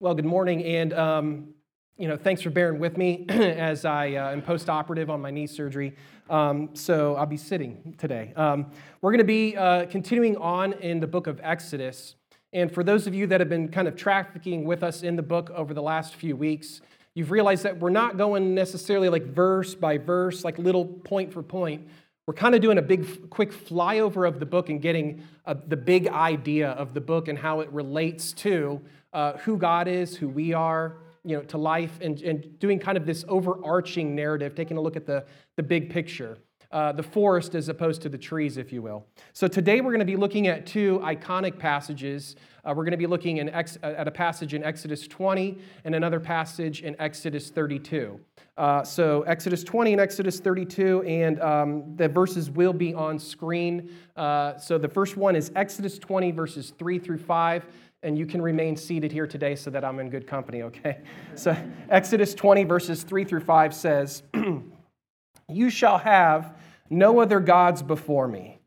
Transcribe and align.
Well, 0.00 0.14
good 0.14 0.24
morning, 0.24 0.62
and 0.62 0.92
um, 0.92 1.48
you 1.96 2.06
know, 2.06 2.16
thanks 2.16 2.40
for 2.40 2.50
bearing 2.50 2.78
with 2.78 2.96
me 2.96 3.26
as 3.28 3.84
I 3.84 4.12
uh, 4.12 4.30
am 4.30 4.42
post-operative 4.42 5.10
on 5.10 5.20
my 5.20 5.32
knee 5.32 5.48
surgery. 5.48 5.96
Um, 6.30 6.70
so 6.74 7.16
I'll 7.16 7.26
be 7.26 7.36
sitting 7.36 7.96
today. 7.98 8.32
Um, 8.36 8.70
we're 9.00 9.10
going 9.10 9.18
to 9.18 9.24
be 9.24 9.56
uh, 9.56 9.86
continuing 9.86 10.36
on 10.36 10.74
in 10.74 11.00
the 11.00 11.08
book 11.08 11.26
of 11.26 11.40
Exodus, 11.42 12.14
and 12.52 12.72
for 12.72 12.84
those 12.84 13.08
of 13.08 13.14
you 13.14 13.26
that 13.26 13.40
have 13.40 13.48
been 13.48 13.66
kind 13.70 13.88
of 13.88 13.96
trafficking 13.96 14.64
with 14.64 14.84
us 14.84 15.02
in 15.02 15.16
the 15.16 15.22
book 15.24 15.50
over 15.50 15.74
the 15.74 15.82
last 15.82 16.14
few 16.14 16.36
weeks, 16.36 16.80
you've 17.14 17.32
realized 17.32 17.64
that 17.64 17.80
we're 17.80 17.90
not 17.90 18.16
going 18.16 18.54
necessarily 18.54 19.08
like 19.08 19.24
verse 19.24 19.74
by 19.74 19.98
verse, 19.98 20.44
like 20.44 20.58
little 20.58 20.84
point 20.84 21.32
for 21.32 21.42
point. 21.42 21.88
We're 22.24 22.34
kind 22.34 22.54
of 22.54 22.60
doing 22.60 22.78
a 22.78 22.82
big, 22.82 23.30
quick 23.30 23.50
flyover 23.50 24.28
of 24.28 24.38
the 24.38 24.46
book 24.46 24.68
and 24.68 24.80
getting 24.80 25.24
uh, 25.44 25.54
the 25.66 25.76
big 25.76 26.06
idea 26.06 26.70
of 26.70 26.94
the 26.94 27.00
book 27.00 27.26
and 27.26 27.36
how 27.36 27.60
it 27.60 27.72
relates 27.72 28.32
to 28.34 28.80
uh, 29.18 29.36
who 29.38 29.56
God 29.56 29.88
is, 29.88 30.16
who 30.16 30.28
we 30.28 30.52
are, 30.52 30.98
you 31.24 31.36
know, 31.36 31.42
to 31.42 31.58
life, 31.58 31.98
and, 32.00 32.22
and 32.22 32.56
doing 32.60 32.78
kind 32.78 32.96
of 32.96 33.04
this 33.04 33.24
overarching 33.26 34.14
narrative, 34.14 34.54
taking 34.54 34.76
a 34.76 34.80
look 34.80 34.94
at 34.94 35.06
the, 35.06 35.24
the 35.56 35.62
big 35.62 35.90
picture. 35.90 36.38
Uh, 36.70 36.92
the 36.92 37.02
forest 37.02 37.54
as 37.54 37.70
opposed 37.70 38.02
to 38.02 38.10
the 38.10 38.18
trees, 38.18 38.58
if 38.58 38.74
you 38.74 38.82
will. 38.82 39.06
So 39.32 39.48
today 39.48 39.80
we're 39.80 39.90
going 39.90 40.00
to 40.00 40.04
be 40.04 40.16
looking 40.16 40.48
at 40.48 40.66
two 40.66 41.00
iconic 41.02 41.58
passages. 41.58 42.36
Uh, 42.62 42.74
we're 42.76 42.84
going 42.84 42.90
to 42.90 42.98
be 42.98 43.06
looking 43.06 43.40
Ex- 43.48 43.78
at 43.82 44.06
a 44.06 44.10
passage 44.10 44.52
in 44.52 44.62
Exodus 44.62 45.08
20 45.08 45.56
and 45.84 45.94
another 45.94 46.20
passage 46.20 46.82
in 46.82 46.94
Exodus 46.98 47.48
32. 47.48 48.20
Uh, 48.58 48.84
so 48.84 49.22
Exodus 49.22 49.64
20 49.64 49.92
and 49.92 50.00
Exodus 50.00 50.40
32, 50.40 51.02
and 51.04 51.40
um, 51.40 51.96
the 51.96 52.06
verses 52.06 52.50
will 52.50 52.74
be 52.74 52.92
on 52.92 53.18
screen. 53.18 53.88
Uh, 54.14 54.58
so 54.58 54.76
the 54.76 54.88
first 54.88 55.16
one 55.16 55.34
is 55.34 55.50
Exodus 55.56 55.98
20, 55.98 56.32
verses 56.32 56.74
3 56.78 56.98
through 56.98 57.18
5 57.18 57.64
and 58.02 58.16
you 58.16 58.26
can 58.26 58.40
remain 58.40 58.76
seated 58.76 59.10
here 59.10 59.26
today 59.26 59.54
so 59.56 59.70
that 59.70 59.84
I'm 59.84 59.98
in 59.98 60.10
good 60.10 60.26
company, 60.26 60.62
okay? 60.62 60.98
So, 61.34 61.56
Exodus 61.88 62.34
20, 62.34 62.64
verses 62.64 63.02
3 63.02 63.24
through 63.24 63.40
5 63.40 63.74
says, 63.74 64.22
You 65.48 65.70
shall 65.70 65.98
have 65.98 66.56
no 66.90 67.20
other 67.20 67.40
gods 67.40 67.82
before 67.82 68.28
me. 68.28 68.58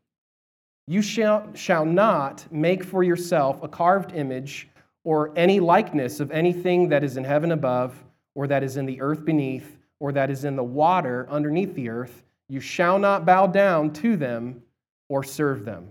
You 0.86 1.02
shall, 1.02 1.52
shall 1.54 1.84
not 1.84 2.46
make 2.50 2.82
for 2.84 3.02
yourself 3.02 3.62
a 3.62 3.68
carved 3.68 4.12
image 4.12 4.68
or 5.04 5.32
any 5.36 5.60
likeness 5.60 6.20
of 6.20 6.30
anything 6.30 6.88
that 6.88 7.04
is 7.04 7.16
in 7.16 7.24
heaven 7.24 7.52
above, 7.52 7.94
or 8.34 8.46
that 8.46 8.62
is 8.62 8.76
in 8.76 8.86
the 8.86 9.00
earth 9.00 9.24
beneath, 9.24 9.78
or 10.00 10.12
that 10.12 10.30
is 10.30 10.44
in 10.44 10.56
the 10.56 10.62
water 10.62 11.26
underneath 11.28 11.74
the 11.74 11.88
earth. 11.88 12.22
You 12.48 12.60
shall 12.60 12.98
not 12.98 13.24
bow 13.24 13.46
down 13.46 13.92
to 13.94 14.16
them 14.16 14.62
or 15.08 15.22
serve 15.22 15.64
them. 15.64 15.90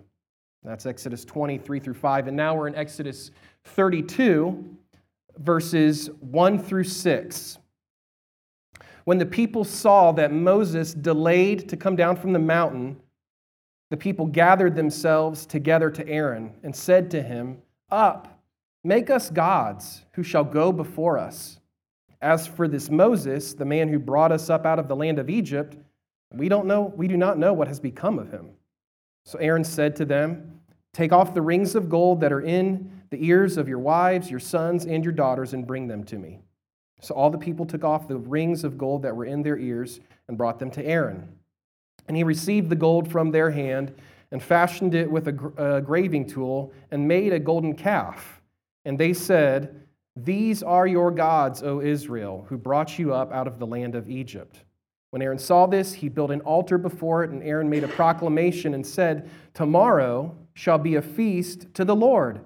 That's 0.63 0.85
Exodus 0.85 1.25
23 1.25 1.79
through 1.79 1.95
5. 1.95 2.27
And 2.27 2.37
now 2.37 2.55
we're 2.55 2.67
in 2.67 2.75
Exodus 2.75 3.31
32, 3.65 4.77
verses 5.39 6.09
1 6.19 6.59
through 6.59 6.83
6. 6.83 7.57
When 9.05 9.17
the 9.17 9.25
people 9.25 9.63
saw 9.63 10.11
that 10.11 10.31
Moses 10.31 10.93
delayed 10.93 11.67
to 11.69 11.77
come 11.77 11.95
down 11.95 12.15
from 12.15 12.33
the 12.33 12.39
mountain, 12.39 12.97
the 13.89 13.97
people 13.97 14.27
gathered 14.27 14.75
themselves 14.75 15.47
together 15.47 15.89
to 15.89 16.07
Aaron 16.07 16.53
and 16.63 16.75
said 16.75 17.09
to 17.11 17.23
him, 17.23 17.57
Up, 17.89 18.39
make 18.83 19.09
us 19.09 19.31
gods 19.31 20.05
who 20.13 20.21
shall 20.21 20.43
go 20.43 20.71
before 20.71 21.17
us. 21.17 21.59
As 22.21 22.45
for 22.45 22.67
this 22.67 22.91
Moses, 22.91 23.55
the 23.55 23.65
man 23.65 23.89
who 23.89 23.97
brought 23.97 24.31
us 24.31 24.51
up 24.51 24.67
out 24.67 24.77
of 24.77 24.87
the 24.87 24.95
land 24.95 25.17
of 25.17 25.29
Egypt, 25.29 25.75
we 26.31 26.47
don't 26.47 26.67
know, 26.67 26.93
we 26.95 27.07
do 27.07 27.17
not 27.17 27.39
know 27.39 27.51
what 27.51 27.67
has 27.67 27.79
become 27.79 28.19
of 28.19 28.31
him. 28.31 28.51
So 29.25 29.37
Aaron 29.39 29.63
said 29.63 29.95
to 29.97 30.05
them, 30.05 30.59
Take 30.93 31.13
off 31.13 31.33
the 31.33 31.41
rings 31.41 31.75
of 31.75 31.89
gold 31.89 32.19
that 32.21 32.33
are 32.33 32.41
in 32.41 33.01
the 33.11 33.25
ears 33.25 33.57
of 33.57 33.67
your 33.67 33.79
wives, 33.79 34.29
your 34.29 34.39
sons, 34.39 34.85
and 34.85 35.03
your 35.03 35.13
daughters, 35.13 35.53
and 35.53 35.67
bring 35.67 35.87
them 35.87 36.03
to 36.05 36.17
me. 36.17 36.39
So 37.01 37.15
all 37.15 37.29
the 37.29 37.37
people 37.37 37.65
took 37.65 37.83
off 37.83 38.07
the 38.07 38.17
rings 38.17 38.63
of 38.63 38.77
gold 38.77 39.03
that 39.03 39.15
were 39.15 39.25
in 39.25 39.41
their 39.41 39.57
ears 39.57 39.99
and 40.27 40.37
brought 40.37 40.59
them 40.59 40.71
to 40.71 40.85
Aaron. 40.85 41.35
And 42.07 42.15
he 42.15 42.23
received 42.23 42.69
the 42.69 42.75
gold 42.75 43.11
from 43.11 43.31
their 43.31 43.51
hand 43.51 43.93
and 44.31 44.41
fashioned 44.41 44.95
it 44.95 45.09
with 45.09 45.27
a, 45.27 45.53
a 45.57 45.81
graving 45.81 46.27
tool 46.27 46.73
and 46.89 47.07
made 47.07 47.33
a 47.33 47.39
golden 47.39 47.75
calf. 47.75 48.41
And 48.85 48.97
they 48.97 49.13
said, 49.13 49.87
These 50.15 50.63
are 50.63 50.87
your 50.87 51.11
gods, 51.11 51.63
O 51.63 51.81
Israel, 51.81 52.45
who 52.49 52.57
brought 52.57 52.97
you 52.97 53.13
up 53.13 53.31
out 53.31 53.47
of 53.47 53.59
the 53.59 53.67
land 53.67 53.95
of 53.95 54.09
Egypt. 54.09 54.63
When 55.11 55.21
Aaron 55.21 55.37
saw 55.37 55.67
this, 55.67 55.93
he 55.93 56.09
built 56.09 56.31
an 56.31 56.41
altar 56.41 56.77
before 56.77 57.23
it, 57.23 57.31
and 57.31 57.43
Aaron 57.43 57.69
made 57.69 57.83
a 57.83 57.87
proclamation 57.87 58.73
and 58.73 58.85
said, 58.85 59.29
Tomorrow 59.53 60.35
shall 60.53 60.77
be 60.77 60.95
a 60.95 61.01
feast 61.01 61.73
to 61.75 61.85
the 61.85 61.95
Lord. 61.95 62.39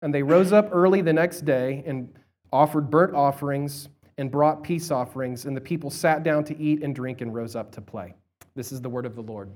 And 0.00 0.14
they 0.14 0.22
rose 0.22 0.52
up 0.52 0.70
early 0.72 1.02
the 1.02 1.12
next 1.12 1.44
day 1.44 1.84
and 1.86 2.12
offered 2.52 2.90
burnt 2.90 3.14
offerings 3.14 3.90
and 4.18 4.30
brought 4.30 4.62
peace 4.62 4.90
offerings, 4.90 5.44
and 5.44 5.54
the 5.54 5.60
people 5.60 5.90
sat 5.90 6.22
down 6.22 6.42
to 6.44 6.58
eat 6.58 6.82
and 6.82 6.94
drink 6.94 7.20
and 7.20 7.34
rose 7.34 7.54
up 7.54 7.70
to 7.72 7.82
play. 7.82 8.14
This 8.54 8.72
is 8.72 8.80
the 8.80 8.88
word 8.88 9.04
of 9.04 9.14
the 9.14 9.22
Lord. 9.22 9.50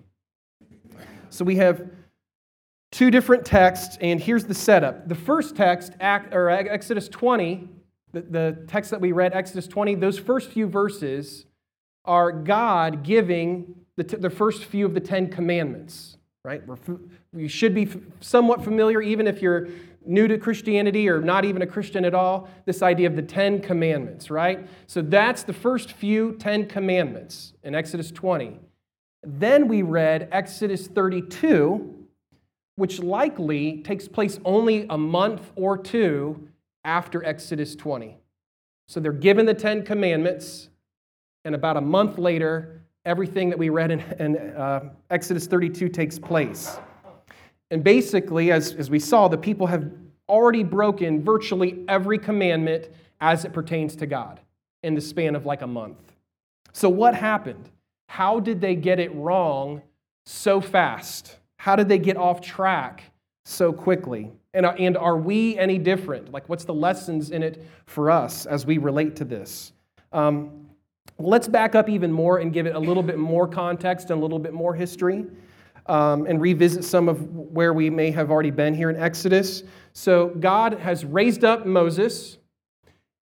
So 1.31 1.47
we 1.47 1.57
have 1.57 1.89
two 2.93 3.11
different 3.11 3.47
texts, 3.47 3.97
and 4.03 4.21
here's 4.21 4.45
the 4.45 4.55
setup. 4.55 5.09
The 5.09 5.15
first 5.15 5.57
text, 5.57 5.95
or 6.01 6.51
Exodus 6.51 7.09
20, 7.09 7.69
the, 8.13 8.21
the 8.21 8.65
text 8.67 8.91
that 8.91 9.01
we 9.01 9.13
read, 9.13 9.33
Exodus 9.33 9.67
20, 9.67 9.95
those 9.95 10.19
first 10.19 10.51
few 10.51 10.67
verses 10.67 11.47
are 12.11 12.33
God 12.33 13.05
giving 13.05 13.73
the, 13.95 14.03
t- 14.03 14.17
the 14.17 14.31
first 14.31 14.65
few 14.65 14.85
of 14.85 14.95
the 14.95 15.01
Ten 15.01 15.31
Commandments, 15.31 16.17
right? 16.45 16.61
We're, 16.67 16.77
you 17.33 17.47
should 17.47 17.73
be 17.73 17.89
somewhat 18.21 18.65
familiar, 18.65 19.01
even 19.01 19.29
if 19.29 19.41
you're 19.41 19.69
new 20.05 20.27
to 20.27 20.37
Christianity 20.37 21.09
or 21.09 21.21
not 21.21 21.45
even 21.45 21.63
a 21.63 21.69
Christian 21.69 22.05
at 22.05 22.13
all, 22.13 22.49
this 22.67 22.83
idea 22.83 23.07
of 23.07 23.15
the 23.15 23.23
Ten 23.23 23.61
Commandments, 23.61 24.29
right? 24.29 24.67
So 24.89 25.03
that's 25.03 25.45
the 25.45 25.53
first 25.53 25.93
few 25.93 26.33
Ten 26.33 26.67
Commandments 26.67 27.53
in 27.63 27.77
Exodus 27.77 28.11
20. 28.11 28.59
Then 29.23 29.69
we 29.69 29.83
read 29.83 30.29
Exodus 30.33 30.89
32, 30.89 31.95
which 32.75 32.99
likely 32.99 33.83
takes 33.83 34.09
place 34.09 34.41
only 34.45 34.85
a 34.91 34.99
month 34.99 35.53
or 35.55 35.79
two 35.79 36.49
after 36.85 37.25
Exodus 37.25 37.77
20. 37.77 38.17
So 38.89 38.99
they're 38.99 39.13
given 39.13 39.47
the 39.47 39.55
Ten 39.55 39.85
Commandments 39.85 40.71
and 41.45 41.55
about 41.55 41.77
a 41.77 41.81
month 41.81 42.19
later, 42.19 42.83
everything 43.05 43.49
that 43.51 43.59
we 43.59 43.69
read 43.69 43.91
in, 43.91 44.01
in 44.19 44.37
uh, 44.37 44.91
Exodus 45.11 45.47
32 45.47 45.89
takes 45.89 46.19
place. 46.19 46.79
And 47.71 47.83
basically, 47.85 48.51
as, 48.51 48.73
as 48.75 48.91
we 48.91 48.99
saw, 48.99 49.29
the 49.29 49.39
people 49.39 49.67
have 49.69 49.91
already 50.29 50.63
broken 50.63 51.23
virtually 51.23 51.85
every 51.89 52.19
commandment 52.19 52.89
as 53.21 53.45
it 53.45 53.53
pertains 53.53 53.97
to 53.97 54.07
God 54.07 54.41
in 54.83 54.95
the 54.95 55.01
span 55.01 55.35
of 55.35 55.47
like 55.47 55.63
a 55.63 55.67
month. 55.67 55.99
So, 56.73 56.89
what 56.89 57.15
happened? 57.15 57.69
How 58.09 58.41
did 58.41 58.61
they 58.61 58.75
get 58.75 58.99
it 58.99 59.15
wrong 59.15 59.83
so 60.27 60.61
fast? 60.61 61.37
How 61.59 61.77
did 61.77 61.89
they 61.89 61.99
get 61.99 62.17
off 62.17 62.41
track 62.41 63.05
so 63.45 63.73
quickly? 63.73 64.31
And, 64.53 64.67
uh, 64.67 64.73
and 64.79 64.97
are 64.97 65.17
we 65.17 65.57
any 65.59 65.79
different? 65.79 66.33
Like, 66.33 66.49
what's 66.49 66.65
the 66.65 66.75
lessons 66.75 67.31
in 67.31 67.43
it 67.43 67.65
for 67.87 68.11
us 68.11 68.47
as 68.47 68.67
we 68.67 68.79
relate 68.79 69.17
to 69.17 69.25
this? 69.25 69.73
Um, 70.13 70.60
Let's 71.21 71.49
back 71.49 71.75
up 71.75 71.89
even 71.89 72.11
more 72.11 72.39
and 72.39 72.53
give 72.53 72.67
it 72.67 72.75
a 72.75 72.79
little 72.79 73.03
bit 73.03 73.19
more 73.19 73.47
context 73.47 74.11
and 74.11 74.19
a 74.19 74.23
little 74.23 74.39
bit 74.39 74.55
more 74.55 74.75
history 74.75 75.27
um, 75.87 76.27
and 76.27 76.41
revisit 76.41 76.85
some 76.85 77.09
of 77.09 77.29
where 77.35 77.75
we 77.75 77.91
may 77.91 78.11
have 78.11 78.31
already 78.31 78.51
been 78.51 78.75
here 78.75 78.89
in 78.89 78.97
Exodus. 78.97 79.65
So, 79.93 80.29
God 80.29 80.75
has 80.75 81.05
raised 81.05 81.45
up 81.45 81.67
Moses, 81.67 82.39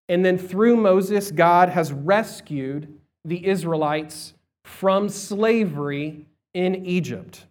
and 0.08 0.24
then 0.24 0.36
through 0.36 0.76
Moses, 0.76 1.30
God 1.30 1.68
has 1.70 1.92
rescued 1.92 2.92
the 3.24 3.46
Israelites 3.46 4.34
from 4.64 5.08
slavery 5.08 6.26
in 6.54 6.86
Egypt. 6.86 7.46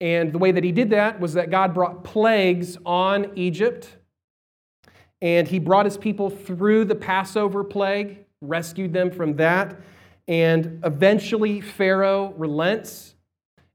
And 0.00 0.32
the 0.32 0.38
way 0.38 0.52
that 0.52 0.64
he 0.64 0.72
did 0.72 0.90
that 0.90 1.18
was 1.18 1.34
that 1.34 1.50
God 1.50 1.72
brought 1.72 2.04
plagues 2.04 2.76
on 2.84 3.30
Egypt, 3.36 3.96
and 5.22 5.48
he 5.48 5.58
brought 5.58 5.86
his 5.86 5.96
people 5.96 6.28
through 6.28 6.84
the 6.84 6.94
Passover 6.94 7.64
plague 7.64 8.23
rescued 8.48 8.92
them 8.92 9.10
from 9.10 9.36
that. 9.36 9.76
And 10.28 10.80
eventually, 10.84 11.60
Pharaoh 11.60 12.32
relents. 12.36 13.14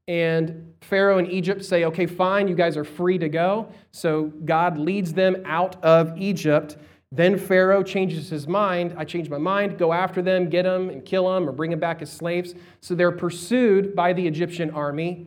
And 0.08 0.74
Pharaoh 0.80 1.18
and 1.18 1.30
Egypt 1.30 1.64
say, 1.64 1.84
okay, 1.84 2.06
fine, 2.06 2.48
you 2.48 2.56
guys 2.56 2.76
are 2.76 2.84
free 2.84 3.18
to 3.18 3.28
go. 3.28 3.68
So 3.92 4.32
God 4.44 4.76
leads 4.76 5.12
them 5.12 5.42
out 5.44 5.82
of 5.84 6.18
Egypt. 6.18 6.76
Then 7.12 7.38
Pharaoh 7.38 7.82
changes 7.82 8.28
his 8.28 8.48
mind. 8.48 8.94
I 8.96 9.04
change 9.04 9.28
my 9.28 9.38
mind, 9.38 9.78
go 9.78 9.92
after 9.92 10.22
them, 10.22 10.48
get 10.48 10.62
them, 10.62 10.90
and 10.90 11.04
kill 11.04 11.32
them, 11.32 11.48
or 11.48 11.52
bring 11.52 11.70
them 11.70 11.80
back 11.80 12.02
as 12.02 12.10
slaves. 12.10 12.54
So 12.80 12.94
they're 12.94 13.12
pursued 13.12 13.94
by 13.94 14.12
the 14.12 14.26
Egyptian 14.26 14.70
army. 14.70 15.26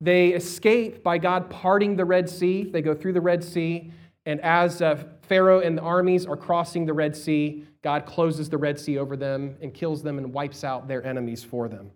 They 0.00 0.28
escape 0.28 1.02
by 1.02 1.18
God 1.18 1.48
parting 1.48 1.96
the 1.96 2.04
Red 2.04 2.28
Sea. 2.28 2.64
They 2.64 2.82
go 2.82 2.94
through 2.94 3.14
the 3.14 3.22
Red 3.22 3.42
Sea. 3.42 3.90
And 4.26 4.40
as 4.40 4.82
uh, 4.82 5.02
Pharaoh 5.28 5.60
and 5.60 5.76
the 5.76 5.82
armies 5.82 6.26
are 6.26 6.36
crossing 6.36 6.86
the 6.86 6.92
Red 6.92 7.16
Sea, 7.16 7.64
God 7.82 8.06
closes 8.06 8.48
the 8.48 8.58
Red 8.58 8.78
Sea 8.78 8.98
over 8.98 9.16
them 9.16 9.56
and 9.60 9.72
kills 9.72 10.02
them 10.02 10.18
and 10.18 10.32
wipes 10.32 10.64
out 10.64 10.88
their 10.88 11.04
enemies 11.04 11.44
for 11.44 11.68
them. 11.68 11.90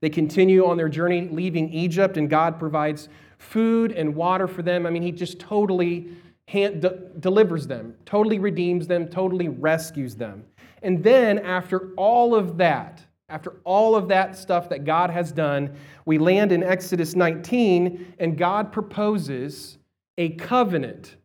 They 0.00 0.10
continue 0.10 0.66
on 0.66 0.76
their 0.76 0.88
journey, 0.88 1.28
leaving 1.30 1.72
Egypt, 1.72 2.16
and 2.16 2.28
God 2.28 2.58
provides 2.58 3.08
food 3.38 3.92
and 3.92 4.14
water 4.14 4.46
for 4.46 4.62
them. 4.62 4.86
I 4.86 4.90
mean, 4.90 5.02
He 5.02 5.12
just 5.12 5.38
totally 5.38 6.10
hand, 6.48 6.82
de- 6.82 6.98
delivers 7.20 7.66
them, 7.66 7.94
totally 8.04 8.38
redeems 8.38 8.86
them, 8.86 9.08
totally 9.08 9.48
rescues 9.48 10.14
them. 10.14 10.44
And 10.82 11.02
then, 11.02 11.38
after 11.38 11.92
all 11.96 12.34
of 12.34 12.58
that, 12.58 13.02
after 13.28 13.54
all 13.64 13.96
of 13.96 14.08
that 14.08 14.36
stuff 14.36 14.68
that 14.68 14.84
God 14.84 15.10
has 15.10 15.32
done, 15.32 15.74
we 16.04 16.18
land 16.18 16.52
in 16.52 16.62
Exodus 16.62 17.16
19, 17.16 18.14
and 18.18 18.38
God 18.38 18.70
proposes 18.70 19.78
a 20.18 20.30
covenant, 20.30 21.16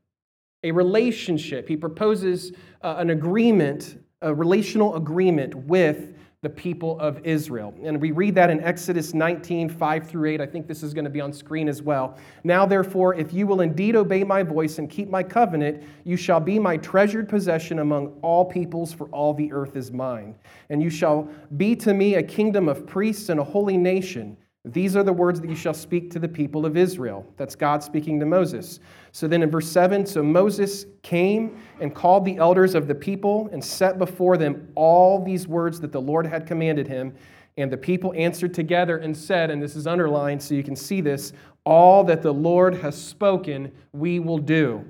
a 0.63 0.71
relationship. 0.71 1.67
He 1.67 1.77
proposes 1.77 2.51
uh, 2.81 2.95
an 2.97 3.09
agreement, 3.09 4.03
a 4.21 4.33
relational 4.33 4.95
agreement 4.95 5.55
with 5.55 6.15
the 6.43 6.49
people 6.49 6.99
of 6.99 7.23
Israel. 7.23 7.71
And 7.83 8.01
we 8.01 8.09
read 8.09 8.33
that 8.33 8.49
in 8.49 8.61
Exodus 8.61 9.13
19, 9.13 9.69
5 9.69 10.09
through 10.09 10.29
8. 10.31 10.41
I 10.41 10.47
think 10.47 10.67
this 10.67 10.81
is 10.81 10.91
going 10.91 11.05
to 11.05 11.11
be 11.11 11.21
on 11.21 11.31
screen 11.31 11.69
as 11.69 11.83
well. 11.83 12.17
Now, 12.43 12.65
therefore, 12.65 13.13
if 13.13 13.31
you 13.31 13.45
will 13.45 13.61
indeed 13.61 13.95
obey 13.95 14.23
my 14.23 14.41
voice 14.41 14.79
and 14.79 14.89
keep 14.89 15.07
my 15.07 15.21
covenant, 15.21 15.83
you 16.03 16.17
shall 16.17 16.39
be 16.39 16.57
my 16.57 16.77
treasured 16.77 17.29
possession 17.29 17.77
among 17.77 18.17
all 18.23 18.43
peoples, 18.43 18.91
for 18.91 19.05
all 19.09 19.35
the 19.35 19.53
earth 19.53 19.75
is 19.75 19.91
mine. 19.91 20.33
And 20.71 20.81
you 20.81 20.89
shall 20.89 21.29
be 21.57 21.75
to 21.75 21.93
me 21.93 22.15
a 22.15 22.23
kingdom 22.23 22.67
of 22.67 22.87
priests 22.87 23.29
and 23.29 23.39
a 23.39 23.43
holy 23.43 23.77
nation. 23.77 24.35
These 24.63 24.95
are 24.95 25.01
the 25.01 25.13
words 25.13 25.41
that 25.41 25.49
you 25.49 25.55
shall 25.55 25.73
speak 25.73 26.11
to 26.11 26.19
the 26.19 26.27
people 26.27 26.67
of 26.67 26.77
Israel. 26.77 27.25
That's 27.35 27.55
God 27.55 27.81
speaking 27.81 28.19
to 28.19 28.27
Moses. 28.27 28.79
So 29.11 29.27
then 29.27 29.41
in 29.41 29.49
verse 29.49 29.67
7 29.67 30.05
so 30.05 30.21
Moses 30.21 30.85
came 31.01 31.59
and 31.79 31.95
called 31.95 32.25
the 32.25 32.37
elders 32.37 32.75
of 32.75 32.87
the 32.87 32.93
people 32.93 33.49
and 33.51 33.63
set 33.63 33.97
before 33.97 34.37
them 34.37 34.71
all 34.75 35.23
these 35.23 35.47
words 35.47 35.79
that 35.79 35.91
the 35.91 36.01
Lord 36.01 36.27
had 36.27 36.45
commanded 36.45 36.87
him. 36.87 37.15
And 37.57 37.71
the 37.71 37.77
people 37.77 38.13
answered 38.15 38.53
together 38.53 38.97
and 38.97 39.17
said, 39.17 39.49
and 39.49 39.61
this 39.61 39.75
is 39.75 39.87
underlined 39.87 40.41
so 40.41 40.53
you 40.53 40.63
can 40.63 40.75
see 40.75 41.01
this 41.01 41.33
all 41.63 42.03
that 42.03 42.21
the 42.21 42.33
Lord 42.33 42.75
has 42.75 42.99
spoken, 42.99 43.71
we 43.93 44.19
will 44.19 44.39
do. 44.39 44.83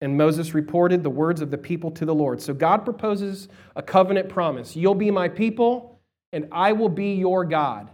And 0.00 0.16
Moses 0.16 0.54
reported 0.54 1.02
the 1.02 1.10
words 1.10 1.40
of 1.40 1.50
the 1.50 1.58
people 1.58 1.90
to 1.92 2.04
the 2.04 2.14
Lord. 2.14 2.40
So 2.40 2.54
God 2.54 2.84
proposes 2.84 3.48
a 3.76 3.82
covenant 3.82 4.28
promise 4.28 4.74
You'll 4.74 4.94
be 4.94 5.10
my 5.10 5.28
people, 5.28 6.00
and 6.32 6.48
I 6.50 6.72
will 6.72 6.88
be 6.88 7.14
your 7.14 7.44
God. 7.44 7.90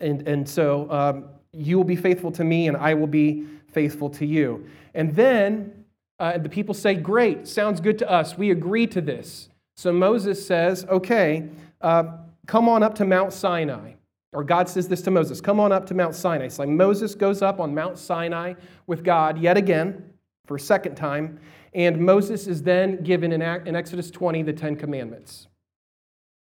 And, 0.00 0.26
and 0.28 0.48
so 0.48 0.90
um, 0.90 1.24
you 1.52 1.76
will 1.76 1.84
be 1.84 1.96
faithful 1.96 2.30
to 2.32 2.44
me, 2.44 2.68
and 2.68 2.76
I 2.76 2.94
will 2.94 3.06
be 3.06 3.46
faithful 3.68 4.10
to 4.10 4.26
you. 4.26 4.66
And 4.94 5.14
then 5.14 5.84
uh, 6.18 6.38
the 6.38 6.48
people 6.48 6.74
say, 6.74 6.94
Great, 6.94 7.46
sounds 7.46 7.80
good 7.80 7.98
to 7.98 8.10
us. 8.10 8.38
We 8.38 8.50
agree 8.50 8.86
to 8.88 9.00
this. 9.00 9.48
So 9.76 9.92
Moses 9.92 10.44
says, 10.44 10.84
Okay, 10.86 11.48
uh, 11.80 12.04
come 12.46 12.68
on 12.68 12.82
up 12.82 12.94
to 12.96 13.04
Mount 13.04 13.32
Sinai. 13.32 13.92
Or 14.32 14.44
God 14.44 14.68
says 14.68 14.88
this 14.88 15.02
to 15.02 15.10
Moses 15.10 15.40
Come 15.40 15.60
on 15.60 15.72
up 15.72 15.86
to 15.86 15.94
Mount 15.94 16.14
Sinai. 16.14 16.48
So 16.48 16.66
Moses 16.66 17.14
goes 17.14 17.42
up 17.42 17.60
on 17.60 17.74
Mount 17.74 17.98
Sinai 17.98 18.54
with 18.86 19.04
God 19.04 19.38
yet 19.38 19.56
again 19.56 20.12
for 20.46 20.56
a 20.56 20.60
second 20.60 20.94
time. 20.94 21.40
And 21.74 21.98
Moses 21.98 22.46
is 22.46 22.62
then 22.62 23.02
given 23.02 23.32
in, 23.32 23.42
Exodus 23.42 24.10
20 24.10 24.42
the 24.42 24.52
Ten 24.52 24.76
Commandments, 24.76 25.48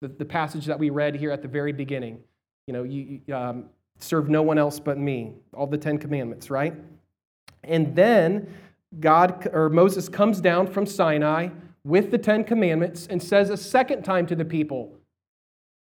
the, 0.00 0.08
the 0.08 0.24
passage 0.24 0.66
that 0.66 0.78
we 0.78 0.90
read 0.90 1.16
here 1.16 1.32
at 1.32 1.42
the 1.42 1.48
very 1.48 1.72
beginning. 1.72 2.20
You 2.68 2.74
know, 2.74 2.82
you 2.82 3.22
um, 3.34 3.64
serve 3.98 4.28
no 4.28 4.42
one 4.42 4.58
else 4.58 4.78
but 4.78 4.98
me. 4.98 5.32
All 5.54 5.66
the 5.66 5.78
Ten 5.78 5.96
Commandments, 5.96 6.50
right? 6.50 6.74
And 7.64 7.96
then 7.96 8.54
God 9.00 9.48
or 9.54 9.70
Moses 9.70 10.10
comes 10.10 10.38
down 10.42 10.66
from 10.66 10.84
Sinai 10.84 11.48
with 11.82 12.10
the 12.10 12.18
Ten 12.18 12.44
Commandments 12.44 13.06
and 13.08 13.22
says 13.22 13.48
a 13.48 13.56
second 13.56 14.02
time 14.02 14.26
to 14.26 14.36
the 14.36 14.44
people, 14.44 14.92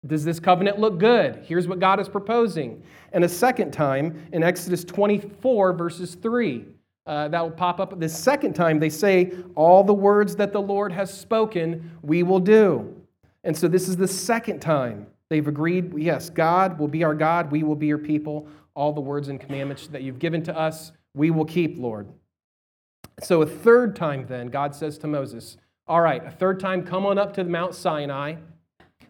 Does 0.08 0.26
this 0.26 0.40
covenant 0.40 0.80
look 0.80 0.98
good? 0.98 1.44
Here's 1.46 1.68
what 1.68 1.80
God 1.80 2.00
is 2.00 2.10
proposing. 2.10 2.82
And 3.12 3.24
a 3.24 3.30
second 3.30 3.72
time 3.72 4.28
in 4.34 4.42
Exodus 4.42 4.84
24, 4.84 5.74
verses 5.74 6.16
3. 6.16 6.66
Uh, 7.06 7.28
that 7.28 7.44
will 7.44 7.52
pop 7.52 7.80
up 7.80 8.00
the 8.00 8.10
second 8.10 8.54
time. 8.54 8.80
They 8.80 8.90
say, 8.90 9.32
All 9.54 9.84
the 9.84 9.94
words 9.94 10.36
that 10.38 10.52
the 10.52 10.62
Lord 10.62 10.92
has 10.92 11.16
spoken, 11.16 11.92
we 12.02 12.24
will 12.24 12.40
do. 12.40 12.96
And 13.44 13.56
so 13.56 13.68
this 13.68 13.88
is 13.88 13.96
the 13.96 14.08
second 14.08 14.60
time 14.60 15.06
They've 15.34 15.48
agreed, 15.48 15.98
yes, 15.98 16.30
God 16.30 16.78
will 16.78 16.88
be 16.88 17.04
our 17.04 17.16
God, 17.16 17.52
we 17.52 17.64
will 17.64 17.76
be 17.76 17.88
your 17.88 17.98
people. 17.98 18.48
All 18.76 18.94
the 18.94 19.02
words 19.02 19.30
and 19.30 19.42
commandments 19.42 19.88
that 19.88 20.04
you've 20.04 20.20
given 20.20 20.44
to 20.44 20.56
us, 20.56 20.92
we 21.16 21.32
will 21.32 21.44
keep, 21.44 21.80
Lord. 21.80 22.08
So, 23.24 23.42
a 23.42 23.46
third 23.48 23.96
time, 23.96 24.28
then, 24.28 24.50
God 24.50 24.76
says 24.76 25.00
to 25.00 25.08
Moses, 25.08 25.58
All 25.88 26.02
right, 26.02 26.24
a 26.24 26.30
third 26.30 26.60
time, 26.60 26.84
come 26.84 27.08
on 27.08 27.18
up 27.18 27.34
to 27.34 27.44
Mount 27.46 27.74
Sinai. 27.74 28.36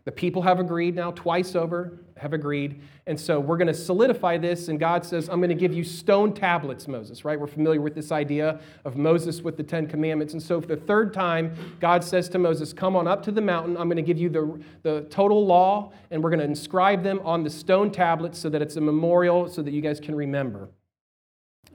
The 0.05 0.11
people 0.11 0.41
have 0.41 0.59
agreed 0.59 0.95
now, 0.95 1.11
twice 1.11 1.55
over, 1.55 1.99
have 2.17 2.33
agreed. 2.33 2.81
And 3.07 3.17
so 3.17 3.39
we're 3.39 3.55
going 3.55 3.67
to 3.67 3.73
solidify 3.73 4.37
this, 4.37 4.67
and 4.67 4.77
God 4.77 5.05
says, 5.05 5.29
I'm 5.29 5.39
going 5.39 5.49
to 5.49 5.55
give 5.55 5.73
you 5.73 5.85
stone 5.85 6.33
tablets, 6.33 6.89
Moses, 6.89 7.23
right? 7.23 7.39
We're 7.39 7.47
familiar 7.47 7.79
with 7.79 7.95
this 7.95 8.11
idea 8.11 8.59
of 8.83 8.97
Moses 8.97 9.41
with 9.41 9.55
the 9.55 9.63
Ten 9.63 9.87
Commandments. 9.87 10.33
And 10.33 10.43
so 10.43 10.59
for 10.59 10.67
the 10.67 10.75
third 10.75 11.13
time, 11.13 11.55
God 11.79 12.03
says 12.03 12.27
to 12.29 12.39
Moses, 12.39 12.73
Come 12.73 12.97
on 12.97 13.07
up 13.07 13.23
to 13.23 13.31
the 13.31 13.41
mountain. 13.41 13.77
I'm 13.77 13.87
going 13.87 13.95
to 13.95 14.03
give 14.03 14.17
you 14.17 14.29
the, 14.29 14.61
the 14.81 15.07
total 15.09 15.45
law, 15.45 15.93
and 16.11 16.21
we're 16.21 16.31
going 16.31 16.39
to 16.39 16.45
inscribe 16.45 17.01
them 17.01 17.21
on 17.23 17.43
the 17.43 17.49
stone 17.49 17.89
tablets 17.89 18.37
so 18.37 18.49
that 18.49 18.61
it's 18.61 18.75
a 18.75 18.81
memorial 18.81 19.47
so 19.47 19.61
that 19.61 19.71
you 19.71 19.81
guys 19.81 20.01
can 20.01 20.15
remember. 20.15 20.69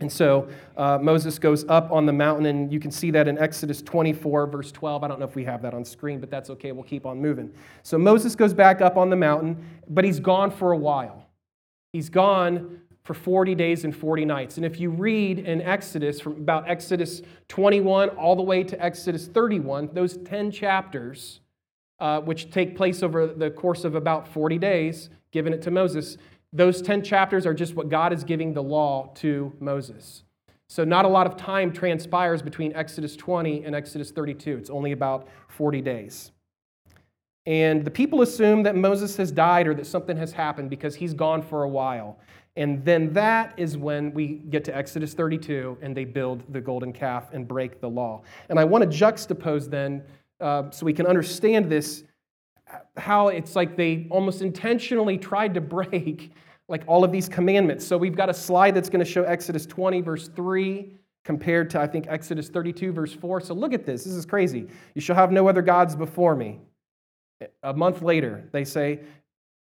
And 0.00 0.10
so 0.10 0.48
uh, 0.76 0.98
Moses 0.98 1.38
goes 1.38 1.64
up 1.68 1.90
on 1.90 2.06
the 2.06 2.12
mountain, 2.12 2.46
and 2.46 2.72
you 2.72 2.78
can 2.78 2.90
see 2.90 3.10
that 3.10 3.26
in 3.26 3.36
Exodus 3.38 3.82
24, 3.82 4.46
verse 4.46 4.70
12. 4.70 5.02
I 5.02 5.08
don't 5.08 5.18
know 5.18 5.26
if 5.26 5.34
we 5.34 5.44
have 5.44 5.60
that 5.62 5.74
on 5.74 5.84
screen, 5.84 6.20
but 6.20 6.30
that's 6.30 6.50
okay. 6.50 6.70
We'll 6.70 6.84
keep 6.84 7.04
on 7.04 7.20
moving. 7.20 7.52
So 7.82 7.98
Moses 7.98 8.36
goes 8.36 8.54
back 8.54 8.80
up 8.80 8.96
on 8.96 9.10
the 9.10 9.16
mountain, 9.16 9.64
but 9.88 10.04
he's 10.04 10.20
gone 10.20 10.50
for 10.50 10.72
a 10.72 10.76
while. 10.76 11.26
He's 11.92 12.10
gone 12.10 12.80
for 13.02 13.14
40 13.14 13.54
days 13.54 13.84
and 13.84 13.96
40 13.96 14.26
nights. 14.26 14.56
And 14.58 14.66
if 14.66 14.78
you 14.78 14.90
read 14.90 15.38
in 15.38 15.62
Exodus, 15.62 16.20
from 16.20 16.34
about 16.34 16.68
Exodus 16.68 17.22
21 17.48 18.10
all 18.10 18.36
the 18.36 18.42
way 18.42 18.62
to 18.62 18.84
Exodus 18.84 19.26
31, 19.26 19.90
those 19.94 20.18
10 20.18 20.50
chapters, 20.50 21.40
uh, 22.00 22.20
which 22.20 22.50
take 22.50 22.76
place 22.76 23.02
over 23.02 23.26
the 23.26 23.50
course 23.50 23.84
of 23.84 23.94
about 23.94 24.28
40 24.28 24.58
days, 24.58 25.08
given 25.32 25.52
it 25.52 25.62
to 25.62 25.70
Moses, 25.70 26.18
those 26.52 26.80
10 26.82 27.02
chapters 27.02 27.46
are 27.46 27.54
just 27.54 27.74
what 27.74 27.88
God 27.88 28.12
is 28.12 28.24
giving 28.24 28.54
the 28.54 28.62
law 28.62 29.10
to 29.16 29.52
Moses. 29.60 30.22
So, 30.68 30.84
not 30.84 31.04
a 31.04 31.08
lot 31.08 31.26
of 31.26 31.36
time 31.36 31.72
transpires 31.72 32.42
between 32.42 32.74
Exodus 32.74 33.16
20 33.16 33.64
and 33.64 33.74
Exodus 33.74 34.10
32. 34.10 34.56
It's 34.58 34.70
only 34.70 34.92
about 34.92 35.28
40 35.48 35.80
days. 35.80 36.30
And 37.46 37.82
the 37.82 37.90
people 37.90 38.20
assume 38.20 38.62
that 38.64 38.76
Moses 38.76 39.16
has 39.16 39.32
died 39.32 39.66
or 39.66 39.74
that 39.74 39.86
something 39.86 40.18
has 40.18 40.32
happened 40.32 40.68
because 40.68 40.94
he's 40.94 41.14
gone 41.14 41.40
for 41.40 41.62
a 41.62 41.68
while. 41.68 42.18
And 42.56 42.84
then 42.84 43.12
that 43.14 43.54
is 43.56 43.78
when 43.78 44.12
we 44.12 44.42
get 44.50 44.64
to 44.64 44.76
Exodus 44.76 45.14
32 45.14 45.78
and 45.80 45.96
they 45.96 46.04
build 46.04 46.42
the 46.52 46.60
golden 46.60 46.92
calf 46.92 47.32
and 47.32 47.48
break 47.48 47.80
the 47.80 47.88
law. 47.88 48.20
And 48.50 48.58
I 48.58 48.64
want 48.64 48.82
to 48.82 48.90
juxtapose 48.90 49.70
then, 49.70 50.02
uh, 50.40 50.70
so 50.70 50.84
we 50.84 50.92
can 50.92 51.06
understand 51.06 51.70
this, 51.70 52.04
how 52.96 53.28
it's 53.28 53.56
like 53.56 53.76
they 53.76 54.06
almost 54.10 54.42
intentionally 54.42 55.18
tried 55.18 55.54
to 55.54 55.60
break 55.60 56.32
like 56.68 56.84
all 56.86 57.02
of 57.02 57.10
these 57.10 57.28
commandments. 57.28 57.86
So 57.86 57.96
we've 57.96 58.16
got 58.16 58.28
a 58.28 58.34
slide 58.34 58.74
that's 58.74 58.90
going 58.90 59.04
to 59.04 59.10
show 59.10 59.24
Exodus 59.24 59.64
20, 59.64 60.02
verse 60.02 60.28
3, 60.28 60.92
compared 61.24 61.70
to, 61.70 61.80
I 61.80 61.86
think, 61.86 62.06
Exodus 62.08 62.48
32, 62.48 62.92
verse 62.92 63.12
4. 63.12 63.40
So 63.40 63.54
look 63.54 63.72
at 63.72 63.86
this. 63.86 64.04
This 64.04 64.12
is 64.12 64.26
crazy. 64.26 64.68
You 64.94 65.00
shall 65.00 65.16
have 65.16 65.32
no 65.32 65.48
other 65.48 65.62
gods 65.62 65.96
before 65.96 66.36
me. 66.36 66.60
A 67.62 67.72
month 67.72 68.02
later, 68.02 68.48
they 68.52 68.64
say, 68.64 69.00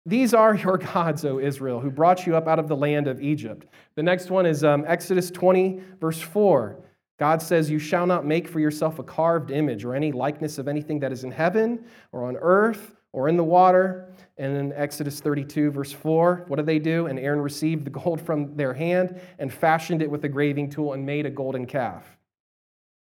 These 0.06 0.34
are 0.34 0.56
your 0.56 0.78
gods, 0.94 1.24
O 1.24 1.40
Israel, 1.40 1.80
who 1.80 1.90
brought 1.90 2.26
you 2.26 2.36
up 2.36 2.48
out 2.48 2.60
of 2.60 2.68
the 2.68 2.76
land 2.76 3.08
of 3.08 3.22
Egypt. 3.22 3.68
The 3.96 4.04
next 4.04 4.30
one 4.30 4.46
is 4.46 4.64
um, 4.64 4.84
Exodus 4.86 5.32
20, 5.32 5.82
verse 6.02 6.20
4. 6.20 6.78
God 7.20 7.42
says, 7.42 7.70
You 7.70 7.80
shall 7.80 8.06
not 8.06 8.26
make 8.26 8.48
for 8.48 8.60
yourself 8.60 9.00
a 9.00 9.04
carved 9.04 9.52
image 9.52 9.86
or 9.86 9.96
any 9.96 10.12
likeness 10.12 10.58
of 10.58 10.68
anything 10.68 11.00
that 11.00 11.14
is 11.14 11.24
in 11.24 11.32
heaven 11.32 11.86
or 12.12 12.26
on 12.26 12.36
earth 12.38 12.97
or 13.18 13.28
in 13.28 13.36
the 13.36 13.44
water. 13.44 14.14
And 14.38 14.56
in 14.56 14.74
Exodus 14.74 15.20
32, 15.20 15.72
verse 15.72 15.92
4, 15.92 16.46
what 16.48 16.58
did 16.58 16.68
they 16.68 16.78
do? 16.78 17.08
And 17.08 17.18
Aaron 17.18 17.42
received 17.42 17.84
the 17.84 17.90
gold 17.90 18.22
from 18.22 18.56
their 18.56 18.76
hand 18.76 19.20
and 19.40 19.52
fashioned 19.52 20.04
it 20.04 20.12
with 20.12 20.24
a 20.24 20.30
graving 20.30 20.70
tool 20.70 20.94
and 20.94 21.04
made 21.04 21.26
a 21.26 21.32
golden 21.32 21.66
calf. 21.66 22.06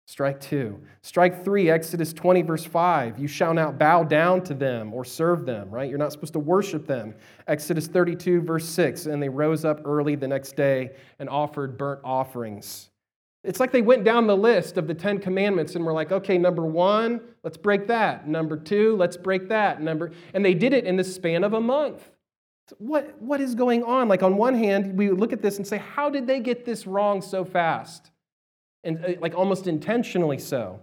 Strike 0.08 0.40
two. 0.40 0.80
Strike 1.04 1.44
three, 1.44 1.70
Exodus 1.70 2.14
20, 2.14 2.42
verse 2.42 2.66
5. 2.66 3.20
You 3.20 3.28
shall 3.28 3.54
not 3.54 3.78
bow 3.78 4.04
down 4.04 4.42
to 4.46 4.56
them 4.56 4.92
or 4.92 5.06
serve 5.06 5.46
them, 5.46 5.70
right? 5.70 5.88
You're 5.88 6.00
not 6.00 6.14
supposed 6.14 6.34
to 6.34 6.40
worship 6.40 6.88
them. 6.88 7.14
Exodus 7.48 7.86
32, 7.86 8.42
verse 8.42 8.66
6. 8.66 9.06
And 9.06 9.22
they 9.22 9.30
rose 9.30 9.66
up 9.66 9.82
early 9.86 10.16
the 10.16 10.28
next 10.28 10.56
day 10.56 10.96
and 11.20 11.30
offered 11.30 11.78
burnt 11.78 12.00
offerings. 12.04 12.90
It's 13.48 13.62
like 13.62 13.72
they 13.72 13.82
went 13.82 14.04
down 14.04 14.28
the 14.28 14.36
list 14.36 14.78
of 14.78 14.88
the 14.88 14.94
Ten 14.94 15.20
Commandments 15.20 15.76
and 15.76 15.86
were 15.86 15.94
like, 15.94 16.12
okay, 16.12 16.38
number 16.38 16.66
one, 16.66 17.22
let's 17.44 17.56
break 17.56 17.88
that. 17.88 18.28
Number 18.28 18.58
two, 18.58 18.98
let's 18.98 19.16
break 19.16 19.48
that. 19.48 19.82
Number, 19.82 20.12
and 20.34 20.44
they 20.44 20.54
did 20.54 20.74
it 20.74 20.84
in 20.84 20.98
the 20.98 21.04
span 21.06 21.46
of 21.46 21.54
a 21.54 21.62
month. 21.62 22.10
What, 22.78 23.22
what 23.22 23.40
is 23.40 23.56
going 23.56 23.84
on? 23.84 24.10
Like, 24.10 24.22
on 24.22 24.36
one 24.36 24.54
hand, 24.54 24.98
we 24.98 25.12
look 25.12 25.32
at 25.32 25.42
this 25.42 25.56
and 25.56 25.66
say, 25.66 25.78
how 25.78 26.10
did 26.10 26.28
they 26.28 26.42
get 26.42 26.66
this 26.66 26.86
wrong 26.86 27.22
so 27.22 27.46
fast? 27.46 28.12
And 28.84 29.04
uh, 29.04 29.14
like 29.22 29.34
almost 29.34 29.66
intentionally 29.66 30.40
so. 30.40 30.82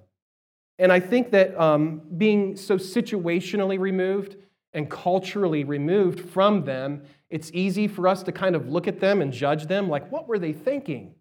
And 0.78 0.90
I 0.90 1.00
think 1.00 1.32
that 1.32 1.60
um, 1.60 2.00
being 2.16 2.56
so 2.56 2.78
situationally 2.78 3.78
removed 3.78 4.36
and 4.72 4.90
culturally 4.90 5.64
removed 5.64 6.18
from 6.30 6.64
them, 6.64 7.02
it's 7.28 7.50
easy 7.52 7.88
for 7.88 8.08
us 8.08 8.22
to 8.22 8.32
kind 8.32 8.56
of 8.56 8.70
look 8.70 8.88
at 8.88 9.00
them 9.00 9.20
and 9.20 9.34
judge 9.34 9.66
them 9.66 9.90
like, 9.90 10.10
what 10.10 10.26
were 10.26 10.38
they 10.38 10.54
thinking? 10.54 11.14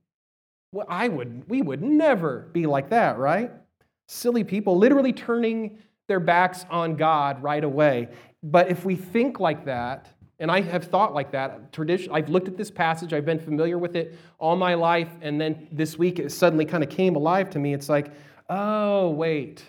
Well, 0.74 0.88
I 0.89 1.08
would, 1.08 1.48
we 1.48 1.62
would 1.62 1.84
never 1.84 2.50
be 2.51 2.65
like 2.65 2.89
that, 2.89 3.20
right? 3.20 3.51
Silly 4.08 4.44
people 4.44 4.75
literally 4.75 5.13
turning 5.13 5.77
their 6.08 6.20
backs 6.20 6.65
on 6.70 6.96
God 6.96 7.44
right 7.44 7.63
away. 7.63 8.10
But 8.42 8.72
if 8.72 8.84
we 8.84 8.96
think 8.96 9.39
like 9.39 9.65
that, 9.65 10.10
and 10.39 10.50
I 10.50 10.62
have 10.62 10.86
thought 10.86 11.13
like 11.13 11.32
that, 11.34 11.72
tradition, 11.72 12.12
I've 12.12 12.27
looked 12.27 12.48
at 12.48 12.58
this 12.58 12.72
passage, 12.72 13.13
I've 13.13 13.24
been 13.24 13.39
familiar 13.39 13.77
with 13.77 13.96
it 13.96 14.18
all 14.39 14.56
my 14.56 14.74
life, 14.74 15.10
and 15.22 15.39
then 15.39 15.68
this 15.72 15.96
week 15.98 16.18
it 16.18 16.32
suddenly 16.32 16.65
kind 16.65 16.84
of 16.84 16.89
came 16.89 17.15
alive 17.15 17.51
to 17.51 17.60
me. 17.60 17.75
It's 17.75 17.88
like, 17.88 18.12
oh, 18.50 19.12
wait, 19.12 19.63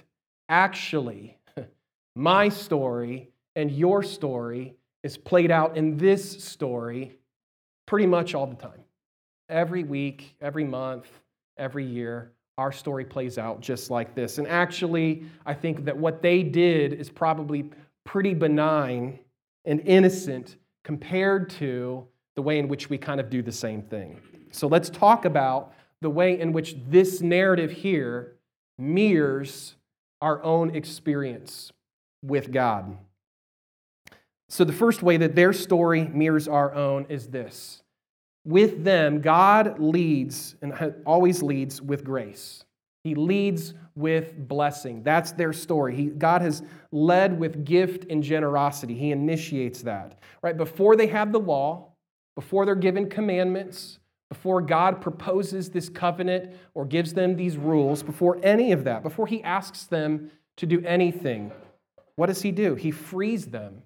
actually, 0.48 1.36
my 2.16 2.48
story 2.48 3.28
and 3.54 3.70
your 3.70 4.02
story 4.02 4.74
is 5.02 5.18
played 5.18 5.50
out 5.50 5.76
in 5.76 5.98
this 5.98 6.42
story 6.42 7.18
pretty 7.84 8.06
much 8.06 8.34
all 8.34 8.46
the 8.46 8.56
time. 8.56 8.83
Every 9.48 9.84
week, 9.84 10.36
every 10.40 10.64
month, 10.64 11.06
every 11.56 11.84
year, 11.84 12.32
our 12.56 12.72
story 12.72 13.04
plays 13.04 13.36
out 13.36 13.60
just 13.60 13.90
like 13.90 14.14
this. 14.14 14.38
And 14.38 14.46
actually, 14.46 15.24
I 15.44 15.54
think 15.54 15.84
that 15.84 15.96
what 15.96 16.22
they 16.22 16.42
did 16.42 16.92
is 16.92 17.10
probably 17.10 17.70
pretty 18.04 18.34
benign 18.34 19.18
and 19.64 19.80
innocent 19.80 20.56
compared 20.84 21.50
to 21.50 22.06
the 22.36 22.42
way 22.42 22.58
in 22.58 22.68
which 22.68 22.90
we 22.90 22.98
kind 22.98 23.20
of 23.20 23.30
do 23.30 23.42
the 23.42 23.52
same 23.52 23.82
thing. 23.82 24.20
So 24.50 24.66
let's 24.66 24.90
talk 24.90 25.24
about 25.24 25.72
the 26.00 26.10
way 26.10 26.38
in 26.38 26.52
which 26.52 26.76
this 26.88 27.20
narrative 27.20 27.70
here 27.70 28.36
mirrors 28.78 29.74
our 30.20 30.42
own 30.42 30.74
experience 30.74 31.72
with 32.22 32.52
God. 32.52 32.96
So, 34.48 34.64
the 34.64 34.72
first 34.72 35.02
way 35.02 35.16
that 35.16 35.34
their 35.34 35.52
story 35.52 36.06
mirrors 36.06 36.46
our 36.46 36.74
own 36.74 37.06
is 37.08 37.28
this 37.28 37.82
with 38.44 38.84
them, 38.84 39.20
God 39.20 39.78
leads 39.78 40.56
and 40.60 40.94
always 41.06 41.42
leads 41.42 41.80
with 41.80 42.04
grace. 42.04 42.64
He 43.04 43.14
leads 43.14 43.74
with 43.94 44.48
blessing. 44.48 45.02
That's 45.02 45.32
their 45.32 45.52
story. 45.52 45.94
He, 45.94 46.06
God 46.06 46.42
has 46.42 46.62
led 46.90 47.38
with 47.38 47.64
gift 47.64 48.06
and 48.10 48.22
generosity. 48.22 48.94
He 48.94 49.12
initiates 49.12 49.82
that. 49.82 50.18
Right 50.42 50.56
before 50.56 50.96
they 50.96 51.06
have 51.08 51.32
the 51.32 51.40
law, 51.40 51.92
before 52.34 52.64
they're 52.64 52.74
given 52.74 53.08
commandments, 53.08 53.98
before 54.30 54.60
God 54.62 55.00
proposes 55.00 55.70
this 55.70 55.88
covenant 55.88 56.54
or 56.74 56.84
gives 56.86 57.12
them 57.12 57.36
these 57.36 57.56
rules, 57.56 58.02
before 58.02 58.40
any 58.42 58.72
of 58.72 58.84
that, 58.84 59.02
before 59.02 59.26
He 59.26 59.42
asks 59.42 59.84
them 59.84 60.30
to 60.56 60.66
do 60.66 60.82
anything, 60.84 61.52
what 62.16 62.26
does 62.26 62.42
He 62.42 62.52
do? 62.52 62.74
He 62.74 62.90
frees 62.90 63.46
them, 63.46 63.82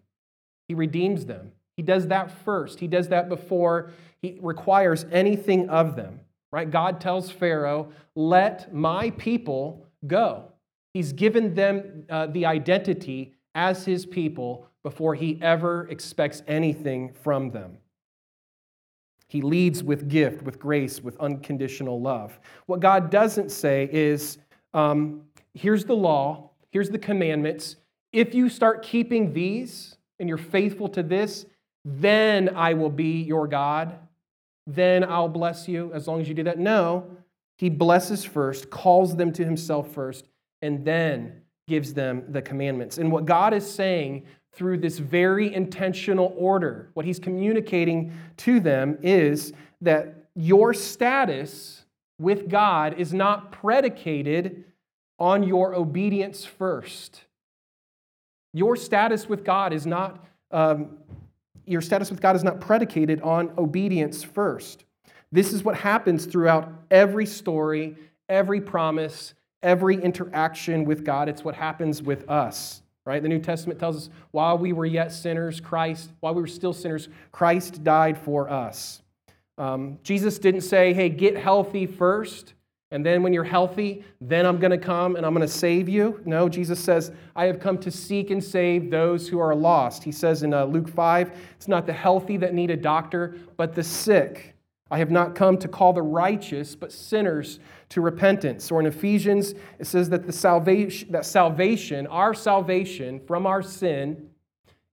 He 0.69 0.75
redeems 0.75 1.27
them. 1.27 1.53
He 1.79 1.83
does 1.85 2.09
that 2.09 2.33
first. 2.45 2.81
He 2.81 2.89
does 2.89 3.07
that 3.09 3.29
before 3.29 3.93
He 4.21 4.37
requires 4.43 5.07
anything 5.13 5.71
of 5.71 5.95
them. 5.95 6.19
Right? 6.51 6.69
God 6.69 7.01
tells 7.01 7.31
Pharaoh, 7.31 7.93
let 8.17 8.75
my 8.75 9.11
people 9.11 9.87
go. 10.07 10.51
He's 10.93 11.13
given 11.13 11.55
them 11.55 12.05
uh, 12.11 12.27
the 12.27 12.47
identity 12.47 13.35
as 13.55 13.85
his 13.85 14.05
people 14.05 14.67
before 14.83 15.15
he 15.15 15.39
ever 15.41 15.87
expects 15.89 16.43
anything 16.49 17.13
from 17.13 17.51
them. 17.51 17.79
He 19.29 19.43
leads 19.43 19.85
with 19.85 20.09
gift, 20.09 20.43
with 20.43 20.59
grace, 20.59 21.01
with 21.01 21.17
unconditional 21.21 22.01
love. 22.01 22.41
What 22.67 22.81
God 22.81 23.11
doesn't 23.11 23.53
say 23.53 23.89
is, 23.93 24.39
um, 24.75 25.23
here's 25.55 25.85
the 25.85 25.95
law, 25.95 26.51
here's 26.71 26.91
the 26.91 26.99
commandments. 26.99 27.77
If 28.13 28.35
you 28.35 28.49
start 28.49 28.83
keeping 28.83 29.33
these 29.33 29.97
and 30.19 30.29
you're 30.29 30.39
faithful 30.39 30.89
to 30.89 31.05
this, 31.05 31.47
then 31.88 32.54
I 32.54 32.75
will 32.75 32.90
be 32.90 33.23
your 33.23 33.47
God 33.49 33.99
then 34.68 35.02
I'll 35.02 35.30
bless 35.30 35.66
you 35.66 35.90
as 35.95 36.07
long 36.07 36.21
as 36.21 36.28
you 36.28 36.35
do 36.35 36.42
that. 36.45 36.59
No, 36.59 37.11
he 37.57 37.71
blesses 37.71 38.23
first, 38.25 38.68
calls 38.68 39.16
them 39.16 39.33
to 39.33 39.45
himself 39.45 39.92
first, 39.92 40.28
and 40.61 40.85
then 40.85 41.40
gives 41.66 41.95
them 41.95 42.25
the 42.28 42.42
commandments. 42.42 42.99
And 42.99 43.11
what 43.11 43.25
God 43.25 43.54
is 43.54 43.68
saying 43.68 44.26
through 44.52 44.78
this 44.78 44.99
very 44.99 45.52
intentional 45.54 46.35
order, 46.37 46.90
what 46.92 47.07
he's 47.07 47.18
communicating 47.18 48.12
to 48.38 48.61
them 48.61 48.99
is 49.02 49.54
that 49.80 50.28
your 50.35 50.75
status 50.75 51.87
with 52.18 52.50
God 52.50 52.95
is 52.99 53.14
not 53.14 53.52
predicated 53.52 54.64
on 55.18 55.42
your 55.42 55.75
obedience 55.75 56.45
first. 56.45 57.25
Your 58.52 58.76
status 58.76 59.28
with 59.28 59.45
God 59.45 59.73
is 59.73 59.87
not 59.87 60.25
um, 60.50 60.99
your 61.69 61.81
status 61.81 62.11
with 62.11 62.21
God 62.21 62.37
is 62.37 62.45
not 62.45 62.61
predicated 62.61 63.21
on 63.23 63.53
obedience 63.59 64.23
first. 64.23 64.85
This 65.31 65.53
is 65.53 65.63
what 65.63 65.77
happens 65.77 66.25
throughout 66.25 66.73
every 66.91 67.27
story, 67.27 67.97
every 68.29 68.61
promise, 68.61 69.35
every 69.63 70.03
interaction 70.03 70.85
with 70.85 71.05
God. 71.05 71.29
It's 71.29 71.45
what 71.45 71.55
happens 71.55 72.03
with 72.03 72.29
us, 72.31 72.83
right? 73.05 73.23
The 73.23 73.29
New 73.29 73.41
Testament 73.41 73.79
tells 73.79 73.97
us 73.97 74.11
while 74.31 74.57
we 74.57 74.73
were 74.73 74.87
yet 74.87 75.13
sinners, 75.13 75.61
Christ, 75.61 76.11
while 76.21 76.35
we 76.35 76.41
were 76.41 76.47
still 76.47 76.73
sinners, 76.73 77.09
Christ 77.33 77.85
died 77.85 78.17
for 78.17 78.49
us. 78.49 79.03
Um, 79.59 79.99
Jesus 80.03 80.39
didn't 80.39 80.61
say, 80.63 80.95
hey, 80.95 81.09
get 81.09 81.37
healthy 81.37 81.87
first. 81.87 82.55
And 82.90 83.04
then 83.04 83.23
when 83.23 83.35
you're 83.35 83.45
healthy, 83.45 84.02
then 84.21 84.47
I'm 84.47 84.59
going 84.59 84.71
to 84.71 84.78
come 84.78 85.16
and 85.16 85.26
I'm 85.26 85.35
going 85.35 85.47
to 85.47 85.52
save 85.52 85.88
you. 85.88 86.23
No, 86.25 86.49
Jesus 86.49 86.83
says, 86.83 87.12
I 87.37 87.45
have 87.45 87.61
come 87.61 87.76
to 87.78 87.90
seek 87.90 88.30
and 88.30 88.42
save 88.42 88.90
those 88.90 89.28
who 89.28 89.38
are 89.38 89.54
lost. 89.54 90.02
He 90.02 90.12
says 90.12 90.42
in 90.42 90.54
uh, 90.54 90.64
Luke 90.64 90.88
5, 90.88 91.33
it's 91.57 91.68
not 91.68 91.85
the 91.85 91.92
healthy 91.92 92.38
that 92.38 92.54
need 92.54 92.71
a 92.71 92.76
doctor, 92.76 93.37
but 93.59 93.75
the 93.75 93.85
sick. 93.85 94.54
I 94.90 94.99
have 94.99 95.11
not 95.11 95.35
come 95.35 95.59
to 95.59 95.68
call 95.68 95.92
the 95.92 96.02
righteous, 96.02 96.75
but 96.75 96.92
sinners 96.92 97.61
to 97.90 98.00
repentance. 98.00 98.71
Or 98.71 98.80
in 98.80 98.87
Ephesians, 98.87 99.54
it 99.78 99.87
says 99.87 100.09
that 100.09 100.26
the 100.26 100.33
salvation, 100.33 101.12
that 101.12 101.26
salvation, 101.26 102.07
our 102.07 102.33
salvation 102.33 103.21
from 103.26 103.47
our 103.47 103.62
sin, 103.62 104.30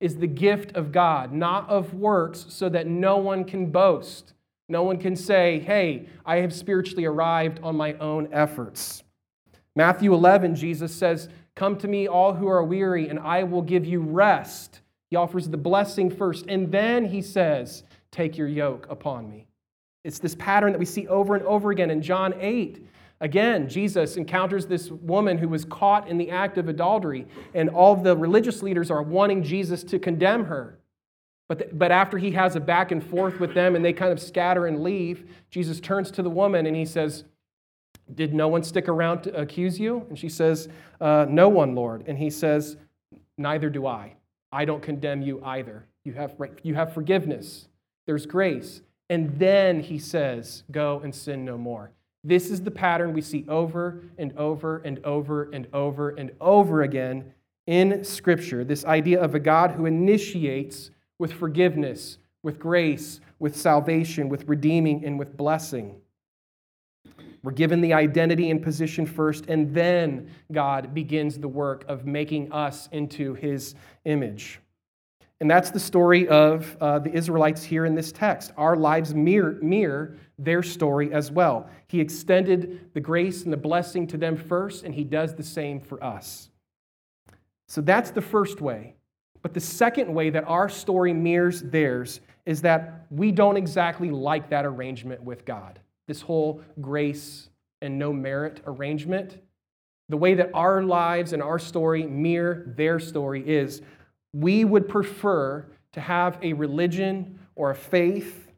is 0.02 0.18
the 0.18 0.28
gift 0.28 0.76
of 0.76 0.92
God, 0.92 1.32
not 1.32 1.70
of 1.70 1.94
works, 1.94 2.46
so 2.50 2.68
that 2.70 2.88
no 2.88 3.18
one 3.18 3.46
can 3.46 3.68
boast. 3.68 4.35
No 4.68 4.84
one 4.84 4.98
can 4.98 5.16
say, 5.16 5.60
hey, 5.60 6.08
I 6.26 6.38
have 6.38 6.54
spiritually 6.54 7.06
arrived 7.06 7.60
on 7.62 7.76
my 7.76 7.94
own 7.94 8.30
efforts. 8.32 9.04
Matthew 9.76 10.14
11, 10.14 10.56
Jesus 10.56 10.94
says, 10.94 11.30
Come 11.56 11.78
to 11.78 11.88
me, 11.88 12.08
all 12.08 12.34
who 12.34 12.48
are 12.48 12.64
weary, 12.64 13.08
and 13.10 13.20
I 13.20 13.44
will 13.44 13.62
give 13.62 13.86
you 13.86 14.02
rest. 14.02 14.82
He 15.10 15.16
offers 15.16 15.48
the 15.48 15.58
blessing 15.58 16.10
first, 16.10 16.46
and 16.48 16.72
then 16.72 17.06
he 17.06 17.22
says, 17.22 17.84
Take 18.12 18.38
your 18.38 18.48
yoke 18.48 18.88
upon 18.90 19.30
me. 19.30 19.48
It's 20.04 20.20
this 20.20 20.36
pattern 20.36 20.72
that 20.72 20.80
we 20.80 20.86
see 20.86 21.08
over 21.08 21.36
and 21.36 21.46
over 21.46 21.72
again 21.72 21.92
in 21.92 22.02
John 22.02 22.34
8. 22.40 22.86
Again, 23.22 23.70
Jesus 23.70 24.18
encounters 24.18 24.66
this 24.66 24.92
woman 24.92 25.38
who 25.38 25.48
was 25.48 25.66
caught 25.66 26.08
in 26.08 26.18
the 26.18 26.32
act 26.32 26.58
of 26.58 26.68
adultery, 26.68 27.28
and 27.54 27.70
all 27.70 27.96
the 27.96 28.16
religious 28.16 28.62
leaders 28.62 28.92
are 28.92 29.02
wanting 29.02 29.44
Jesus 29.44 29.84
to 29.86 30.00
condemn 30.00 30.46
her. 30.46 30.80
But, 31.48 31.60
the, 31.60 31.70
but 31.72 31.92
after 31.92 32.18
he 32.18 32.32
has 32.32 32.56
a 32.56 32.60
back 32.60 32.92
and 32.92 33.04
forth 33.04 33.40
with 33.40 33.54
them 33.54 33.76
and 33.76 33.86
they 33.86 33.94
kind 33.94 34.12
of 34.12 34.20
scatter 34.20 34.66
and 34.66 34.82
leave, 34.82 35.30
Jesus 35.50 35.80
turns 35.80 36.10
to 36.12 36.24
the 36.24 36.30
woman 36.30 36.66
and 36.66 36.76
he 36.76 36.86
says, 36.86 37.24
Did 38.14 38.34
no 38.34 38.48
one 38.48 38.64
stick 38.64 38.88
around 38.88 39.22
to 39.24 39.36
accuse 39.40 39.80
you? 39.80 40.06
And 40.10 40.18
she 40.18 40.30
says, 40.30 40.68
uh, 41.00 41.26
No 41.30 41.50
one, 41.50 41.76
Lord. 41.76 42.04
And 42.08 42.18
he 42.18 42.30
says, 42.30 42.78
Neither 43.38 43.70
do 43.70 43.86
I. 43.86 44.16
I 44.52 44.66
don't 44.66 44.82
condemn 44.82 45.22
you 45.22 45.44
either. 45.44 45.86
You 46.04 46.14
have, 46.14 46.36
you 46.64 46.76
have 46.76 46.94
forgiveness, 46.94 47.68
there's 48.06 48.26
grace. 48.26 48.82
And 49.10 49.38
then 49.38 49.82
he 49.82 50.00
says, 50.00 50.64
Go 50.72 51.02
and 51.04 51.14
sin 51.14 51.46
no 51.46 51.58
more. 51.58 51.92
This 52.24 52.50
is 52.50 52.64
the 52.64 52.72
pattern 52.72 53.14
we 53.14 53.22
see 53.22 53.46
over 53.48 54.02
and 54.18 54.36
over 54.36 54.80
and 54.80 55.00
over 55.06 55.44
and 55.52 55.68
over 55.74 56.10
and 56.10 56.32
over 56.42 56.82
again 56.82 57.34
in 57.68 58.04
Scripture 58.04 58.64
this 58.64 58.84
idea 58.84 59.22
of 59.22 59.36
a 59.36 59.40
God 59.40 59.72
who 59.72 59.86
initiates 59.86 60.90
with 61.20 61.34
forgiveness, 61.34 62.18
with 62.44 62.60
grace, 62.60 63.20
with 63.40 63.56
salvation, 63.56 64.30
with 64.30 64.48
redeeming, 64.48 65.04
and 65.06 65.18
with 65.18 65.36
blessing. 65.36 65.96
We're 67.44 67.52
given 67.52 67.82
the 67.82 67.94
identity 67.94 68.50
and 68.50 68.62
position 68.62 69.06
first, 69.06 69.46
and 69.48 69.74
then 69.74 70.32
God 70.52 70.94
begins 70.94 71.38
the 71.38 71.48
work 71.48 71.86
of 71.88 72.06
making 72.06 72.52
us 72.52 72.90
into 72.92 73.36
his 73.36 73.76
image. 74.06 74.60
And 75.42 75.52
that's 75.52 75.70
the 75.70 75.80
story 75.80 76.28
of 76.28 76.76
uh, 76.82 77.00
the 77.00 77.12
Israelites 77.12 77.62
here 77.64 77.86
in 77.86 77.94
this 77.94 78.12
text. 78.12 78.52
Our 78.58 78.76
lives 78.76 79.14
mirror, 79.14 79.60
mirror 79.62 80.18
their 80.40 80.64
story 80.64 81.14
as 81.14 81.30
well. 81.30 81.70
He 81.88 82.00
extended 82.00 82.90
the 82.94 83.02
grace 83.02 83.44
and 83.44 83.54
the 83.54 83.58
blessing 83.58 84.08
to 84.08 84.18
them 84.18 84.38
first, 84.38 84.84
and 84.84 84.96
he 84.96 85.04
does 85.04 85.36
the 85.36 85.44
same 85.44 85.80
for 85.80 86.04
us. 86.04 86.50
So 87.68 87.82
that's 87.82 88.12
the 88.12 88.22
first 88.22 88.62
way 88.62 88.95
but 89.46 89.54
the 89.54 89.60
second 89.60 90.12
way 90.12 90.32
that 90.32 90.44
our 90.48 90.68
story 90.68 91.14
mirrors 91.14 91.62
theirs 91.62 92.20
is 92.48 92.64
that 92.64 93.06
we 93.12 93.32
don't 93.32 93.58
exactly 93.58 94.10
like 94.10 94.50
that 94.50 94.66
arrangement 94.66 95.22
with 95.22 95.46
God. 95.46 95.78
This 96.08 96.20
whole 96.20 96.64
grace 96.82 97.50
and 97.80 98.00
no 98.00 98.12
merit 98.12 98.62
arrangement. 98.66 99.38
The 100.10 100.18
way 100.18 100.34
that 100.34 100.50
our 100.56 100.82
lives 100.82 101.32
and 101.32 101.44
our 101.44 101.60
story 101.60 102.08
mirror 102.08 102.64
their 102.76 103.00
story 103.00 103.48
is 103.48 103.84
we 104.34 104.66
would 104.66 104.90
prefer 104.90 105.64
to 105.92 106.02
have 106.02 106.40
a 106.42 106.54
religion 106.54 107.38
or 107.54 107.70
a 107.70 107.76
faith 107.76 108.52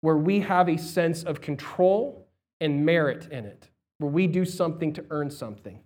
where 0.00 0.16
we 0.16 0.40
have 0.40 0.70
a 0.70 0.78
sense 0.78 1.24
of 1.24 1.42
control 1.42 2.26
and 2.58 2.86
merit 2.86 3.30
in 3.30 3.44
it, 3.44 3.68
where 3.98 4.10
we 4.10 4.26
do 4.26 4.46
something 4.46 4.94
to 4.94 5.04
earn 5.10 5.30
something. 5.30 5.78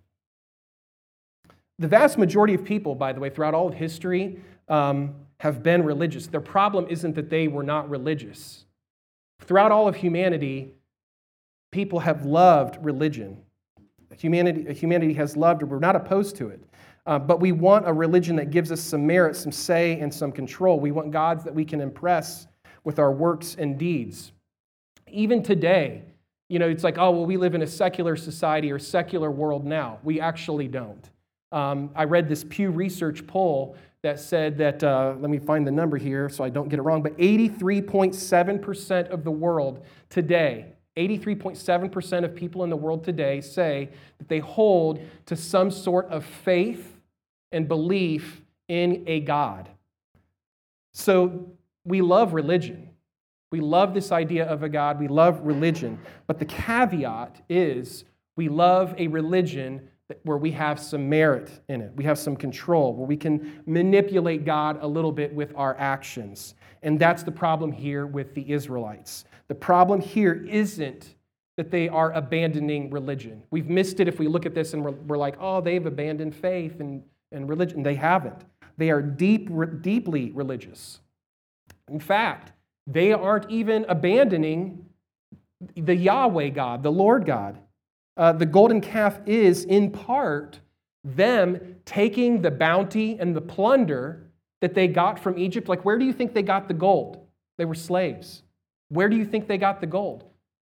The 1.79 1.87
vast 1.87 2.17
majority 2.17 2.53
of 2.53 2.63
people, 2.63 2.95
by 2.95 3.13
the 3.13 3.19
way, 3.19 3.29
throughout 3.29 3.53
all 3.53 3.67
of 3.67 3.73
history, 3.73 4.39
um, 4.67 5.15
have 5.39 5.61
been 5.61 5.83
religious. 5.83 6.27
Their 6.27 6.41
problem 6.41 6.87
isn't 6.89 7.13
that 7.15 7.29
they 7.29 7.47
were 7.47 7.63
not 7.63 7.89
religious. 7.89 8.65
Throughout 9.41 9.71
all 9.71 9.87
of 9.87 9.95
humanity, 9.95 10.73
people 11.71 11.99
have 11.99 12.25
loved 12.25 12.83
religion. 12.83 13.37
Humanity, 14.17 14.73
humanity 14.73 15.13
has 15.13 15.37
loved, 15.37 15.61
or 15.61 15.67
we're 15.67 15.79
not 15.79 15.95
opposed 15.95 16.35
to 16.37 16.49
it. 16.49 16.63
Uh, 17.05 17.19
but 17.19 17.39
we 17.39 17.51
want 17.51 17.87
a 17.87 17.93
religion 17.93 18.35
that 18.35 18.49
gives 18.49 18.71
us 18.71 18.81
some 18.81 19.05
merit, 19.05 19.35
some 19.35 19.51
say, 19.51 19.99
and 19.99 20.13
some 20.13 20.31
control. 20.31 20.79
We 20.79 20.91
want 20.91 21.11
gods 21.11 21.43
that 21.43 21.53
we 21.53 21.63
can 21.63 21.79
impress 21.79 22.47
with 22.83 22.99
our 22.99 23.11
works 23.11 23.55
and 23.57 23.77
deeds. 23.77 24.31
Even 25.09 25.43
today, 25.43 26.03
you 26.49 26.59
know, 26.59 26.67
it's 26.67 26.83
like, 26.83 26.97
oh, 26.97 27.11
well, 27.11 27.25
we 27.25 27.37
live 27.37 27.53
in 27.53 27.61
a 27.61 27.67
secular 27.67 28.15
society 28.15 28.71
or 28.71 28.79
secular 28.79 29.29
world 29.29 29.65
now. 29.65 29.99
We 30.03 30.19
actually 30.19 30.67
don't. 30.67 31.09
Um, 31.51 31.91
I 31.95 32.03
read 32.03 32.27
this 32.27 32.43
Pew 32.43 32.69
Research 32.71 33.25
poll 33.25 33.77
that 34.03 34.19
said 34.19 34.57
that, 34.57 34.83
uh, 34.83 35.15
let 35.19 35.29
me 35.29 35.39
find 35.39 35.65
the 35.65 35.71
number 35.71 35.97
here 35.97 36.29
so 36.29 36.43
I 36.43 36.49
don't 36.49 36.69
get 36.69 36.79
it 36.79 36.83
wrong, 36.83 37.01
but 37.01 37.17
83.7% 37.17 39.09
of 39.09 39.23
the 39.23 39.31
world 39.31 39.85
today, 40.09 40.73
83.7% 40.95 42.23
of 42.23 42.35
people 42.35 42.63
in 42.63 42.69
the 42.69 42.77
world 42.77 43.03
today 43.03 43.41
say 43.41 43.89
that 44.17 44.27
they 44.27 44.39
hold 44.39 44.99
to 45.25 45.35
some 45.35 45.71
sort 45.71 46.07
of 46.07 46.25
faith 46.25 46.97
and 47.51 47.67
belief 47.67 48.41
in 48.67 49.03
a 49.07 49.21
God. 49.21 49.69
So 50.93 51.51
we 51.85 52.01
love 52.01 52.33
religion. 52.33 52.89
We 53.51 53.61
love 53.61 53.93
this 53.93 54.11
idea 54.11 54.45
of 54.45 54.63
a 54.63 54.69
God. 54.69 54.99
We 54.99 55.07
love 55.07 55.39
religion. 55.43 55.99
But 56.25 56.39
the 56.39 56.45
caveat 56.45 57.41
is 57.47 58.03
we 58.35 58.49
love 58.49 58.93
a 58.97 59.07
religion 59.07 59.87
where 60.23 60.37
we 60.37 60.51
have 60.51 60.79
some 60.79 61.09
merit 61.09 61.49
in 61.67 61.81
it. 61.81 61.91
We 61.95 62.03
have 62.05 62.17
some 62.17 62.35
control, 62.35 62.93
where 62.93 63.07
we 63.07 63.17
can 63.17 63.61
manipulate 63.65 64.45
God 64.45 64.79
a 64.81 64.87
little 64.87 65.11
bit 65.11 65.33
with 65.33 65.53
our 65.55 65.75
actions. 65.77 66.55
And 66.83 66.97
that's 66.99 67.23
the 67.23 67.31
problem 67.31 67.71
here 67.71 68.07
with 68.07 68.33
the 68.33 68.49
Israelites. 68.51 69.25
The 69.47 69.55
problem 69.55 69.99
here 69.99 70.45
isn't 70.49 71.15
that 71.57 71.71
they 71.71 71.89
are 71.89 72.13
abandoning 72.13 72.89
religion. 72.89 73.43
We've 73.51 73.69
missed 73.69 73.99
it 73.99 74.07
if 74.07 74.19
we 74.19 74.27
look 74.27 74.45
at 74.45 74.53
this 74.53 74.73
and 74.73 74.85
we're, 74.85 74.91
we're 74.91 75.17
like, 75.17 75.35
oh, 75.39 75.59
they've 75.59 75.85
abandoned 75.85 76.35
faith 76.35 76.79
and, 76.79 77.03
and 77.31 77.49
religion. 77.49 77.83
They 77.83 77.95
haven't. 77.95 78.45
They 78.77 78.91
are 78.91 79.01
deep, 79.01 79.49
deeply 79.81 80.31
religious. 80.31 80.99
In 81.89 81.99
fact, 81.99 82.53
they 82.85 83.11
aren't 83.11 83.49
even 83.49 83.85
abandoning 83.89 84.85
the 85.75 85.95
Yahweh 85.95 86.49
God, 86.49 86.83
the 86.83 86.91
Lord 86.91 87.25
God 87.25 87.57
uh, 88.17 88.31
the 88.31 88.45
golden 88.45 88.81
calf 88.81 89.19
is, 89.25 89.63
in 89.63 89.91
part, 89.91 90.59
them 91.03 91.75
taking 91.85 92.41
the 92.41 92.51
bounty 92.51 93.17
and 93.19 93.35
the 93.35 93.41
plunder 93.41 94.23
that 94.61 94.73
they 94.73 94.87
got 94.87 95.19
from 95.19 95.37
Egypt. 95.37 95.69
Like, 95.69 95.85
where 95.85 95.97
do 95.97 96.05
you 96.05 96.13
think 96.13 96.33
they 96.33 96.41
got 96.41 96.67
the 96.67 96.73
gold? 96.73 97.25
They 97.57 97.65
were 97.65 97.75
slaves. 97.75 98.41
Where 98.89 99.07
do 99.07 99.15
you 99.15 99.25
think 99.25 99.47
they 99.47 99.57
got 99.57 99.81
the 99.81 99.87
gold? 99.87 100.23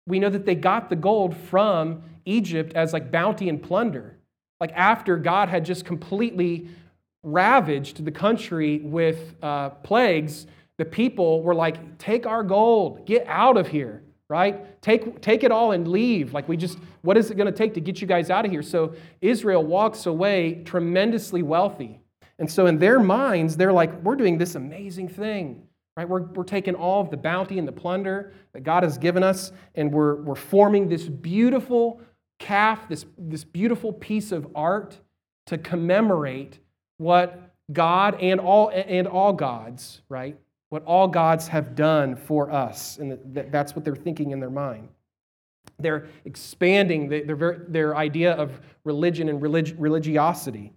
We 0.07 0.21
know 0.21 0.31
that 0.31 0.47
they 0.47 0.55
got 0.55 0.89
the 0.89 0.97
gold 0.97 1.37
from 1.37 2.03
Egypt 2.25 2.73
as 2.75 2.93
like 2.93 3.11
bounty 3.11 3.49
and 3.49 3.63
plunder. 3.63 4.17
Like, 4.61 4.73
after 4.75 5.17
God 5.17 5.49
had 5.49 5.65
just 5.65 5.85
completely 5.85 6.69
ravaged 7.23 8.05
the 8.05 8.13
country 8.13 8.79
with 8.79 9.35
uh, 9.43 9.71
plagues, 9.71 10.47
the 10.79 10.85
people 10.85 11.43
were 11.43 11.55
like, 11.55 11.99
Take 11.99 12.27
our 12.27 12.43
gold, 12.43 13.07
get 13.07 13.27
out 13.27 13.57
of 13.57 13.69
here 13.69 14.03
right? 14.31 14.81
Take, 14.81 15.21
take 15.21 15.43
it 15.43 15.51
all 15.51 15.73
and 15.73 15.89
leave. 15.89 16.33
Like, 16.33 16.49
we 16.49 16.57
just, 16.57 16.79
what 17.03 17.17
is 17.17 17.33
it 17.33 17.35
going 17.35 17.53
to 17.53 17.53
take 17.53 17.75
to 17.75 17.81
get 17.81 18.01
you 18.01 18.07
guys 18.07 18.31
out 18.31 18.45
of 18.45 18.53
here? 18.53 18.63
So, 18.63 18.95
Israel 19.21 19.65
walks 19.65 20.07
away 20.07 20.63
tremendously 20.65 21.43
wealthy. 21.43 21.99
And 22.39 22.49
so, 22.49 22.67
in 22.67 22.79
their 22.79 23.01
minds, 23.01 23.57
they're 23.57 23.73
like, 23.73 23.93
we're 24.03 24.15
doing 24.15 24.39
this 24.39 24.55
amazing 24.55 25.09
thing, 25.09 25.65
right? 25.97 26.09
We're, 26.09 26.23
we're 26.23 26.45
taking 26.45 26.77
all 26.77 27.01
of 27.01 27.11
the 27.11 27.17
bounty 27.17 27.59
and 27.59 27.67
the 27.67 27.73
plunder 27.73 28.33
that 28.53 28.61
God 28.61 28.85
has 28.85 28.99
given 28.99 29.25
us, 29.25 29.51
and 29.75 29.93
we're, 29.93 30.23
we're 30.23 30.37
forming 30.37 30.89
this 30.89 31.09
beautiful 31.09 32.01
calf, 32.39 32.89
this, 32.89 33.07
this 33.19 33.43
beautiful 33.43 33.93
piece 33.93 34.31
of 34.31 34.47
art 34.55 34.97
to 35.47 35.59
commemorate 35.59 36.61
what 36.99 37.53
God 37.73 38.17
and 38.21 38.39
all, 38.39 38.69
and 38.69 39.09
all 39.09 39.33
gods, 39.33 40.03
right, 40.09 40.39
what 40.71 40.85
all 40.85 41.07
gods 41.07 41.49
have 41.49 41.75
done 41.75 42.17
for 42.17 42.51
us. 42.51 42.97
And 42.99 43.19
that's 43.53 43.77
what 43.77 43.85
they're 43.85 43.95
thinking 43.95 44.31
in 44.31 44.41
their 44.41 44.51
mind. 44.51 44.89
They're 45.79 46.09
expanding 46.25 47.09
their, 47.09 47.65
their 47.69 47.97
idea 47.97 48.33
of 48.33 48.61
religion 48.85 49.29
and 49.29 49.43
relig- 49.43 49.75
religiosity. 49.79 50.73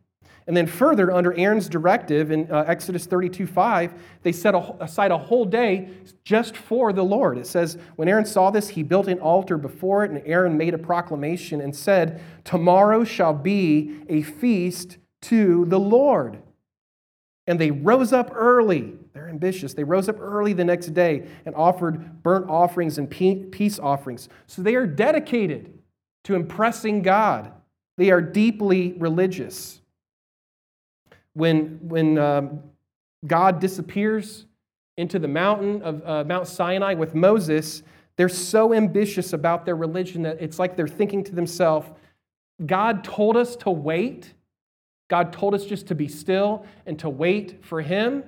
And 0.45 0.57
then 0.57 0.67
further, 0.67 1.11
under 1.11 1.33
Aaron's 1.33 1.69
directive 1.69 2.31
in 2.31 2.51
uh, 2.51 2.65
Exodus 2.67 3.05
32 3.05 3.47
5, 3.47 3.93
they 4.23 4.31
set 4.31 4.53
a, 4.53 4.75
aside 4.83 5.11
a 5.11 5.17
whole 5.17 5.45
day 5.45 5.89
just 6.25 6.57
for 6.57 6.91
the 6.91 7.03
Lord. 7.03 7.37
It 7.37 7.47
says, 7.47 7.77
When 7.95 8.09
Aaron 8.09 8.25
saw 8.25 8.51
this, 8.51 8.69
he 8.69 8.83
built 8.83 9.07
an 9.07 9.19
altar 9.19 9.57
before 9.57 10.03
it, 10.03 10.11
and 10.11 10.21
Aaron 10.25 10.57
made 10.57 10.73
a 10.73 10.77
proclamation 10.77 11.61
and 11.61 11.73
said, 11.73 12.21
Tomorrow 12.43 13.05
shall 13.05 13.33
be 13.33 14.01
a 14.09 14.21
feast 14.21 14.97
to 15.23 15.65
the 15.65 15.79
Lord. 15.79 16.41
And 17.47 17.59
they 17.59 17.71
rose 17.71 18.11
up 18.11 18.31
early. 18.33 18.95
They're 19.13 19.29
ambitious. 19.29 19.73
They 19.73 19.83
rose 19.83 20.09
up 20.09 20.19
early 20.19 20.53
the 20.53 20.65
next 20.65 20.87
day 20.93 21.27
and 21.45 21.55
offered 21.55 22.23
burnt 22.23 22.49
offerings 22.49 22.97
and 22.97 23.09
peace 23.09 23.79
offerings. 23.79 24.29
So 24.47 24.61
they 24.61 24.75
are 24.75 24.87
dedicated 24.87 25.77
to 26.23 26.35
impressing 26.35 27.01
God. 27.01 27.51
They 27.97 28.09
are 28.09 28.21
deeply 28.21 28.93
religious. 28.93 29.81
When, 31.33 31.79
when 31.81 32.17
um, 32.17 32.63
God 33.25 33.59
disappears 33.59 34.45
into 34.97 35.19
the 35.19 35.27
mountain 35.27 35.81
of 35.81 36.07
uh, 36.07 36.23
Mount 36.23 36.47
Sinai 36.47 36.93
with 36.93 37.13
Moses, 37.13 37.83
they're 38.15 38.29
so 38.29 38.73
ambitious 38.73 39.33
about 39.33 39.65
their 39.65 39.75
religion 39.75 40.23
that 40.23 40.41
it's 40.41 40.59
like 40.59 40.75
they're 40.75 40.87
thinking 40.87 41.23
to 41.25 41.35
themselves, 41.35 41.87
God 42.65 43.03
told 43.03 43.37
us 43.37 43.55
to 43.57 43.71
wait 43.71 44.33
God 45.13 45.31
told 45.31 45.53
us 45.53 45.65
just 45.65 45.85
to 45.89 45.95
be 45.95 46.07
still 46.07 46.65
and 46.87 46.97
to 46.97 47.07
wait 47.07 47.63
for 47.63 47.81
Him. 47.81 48.23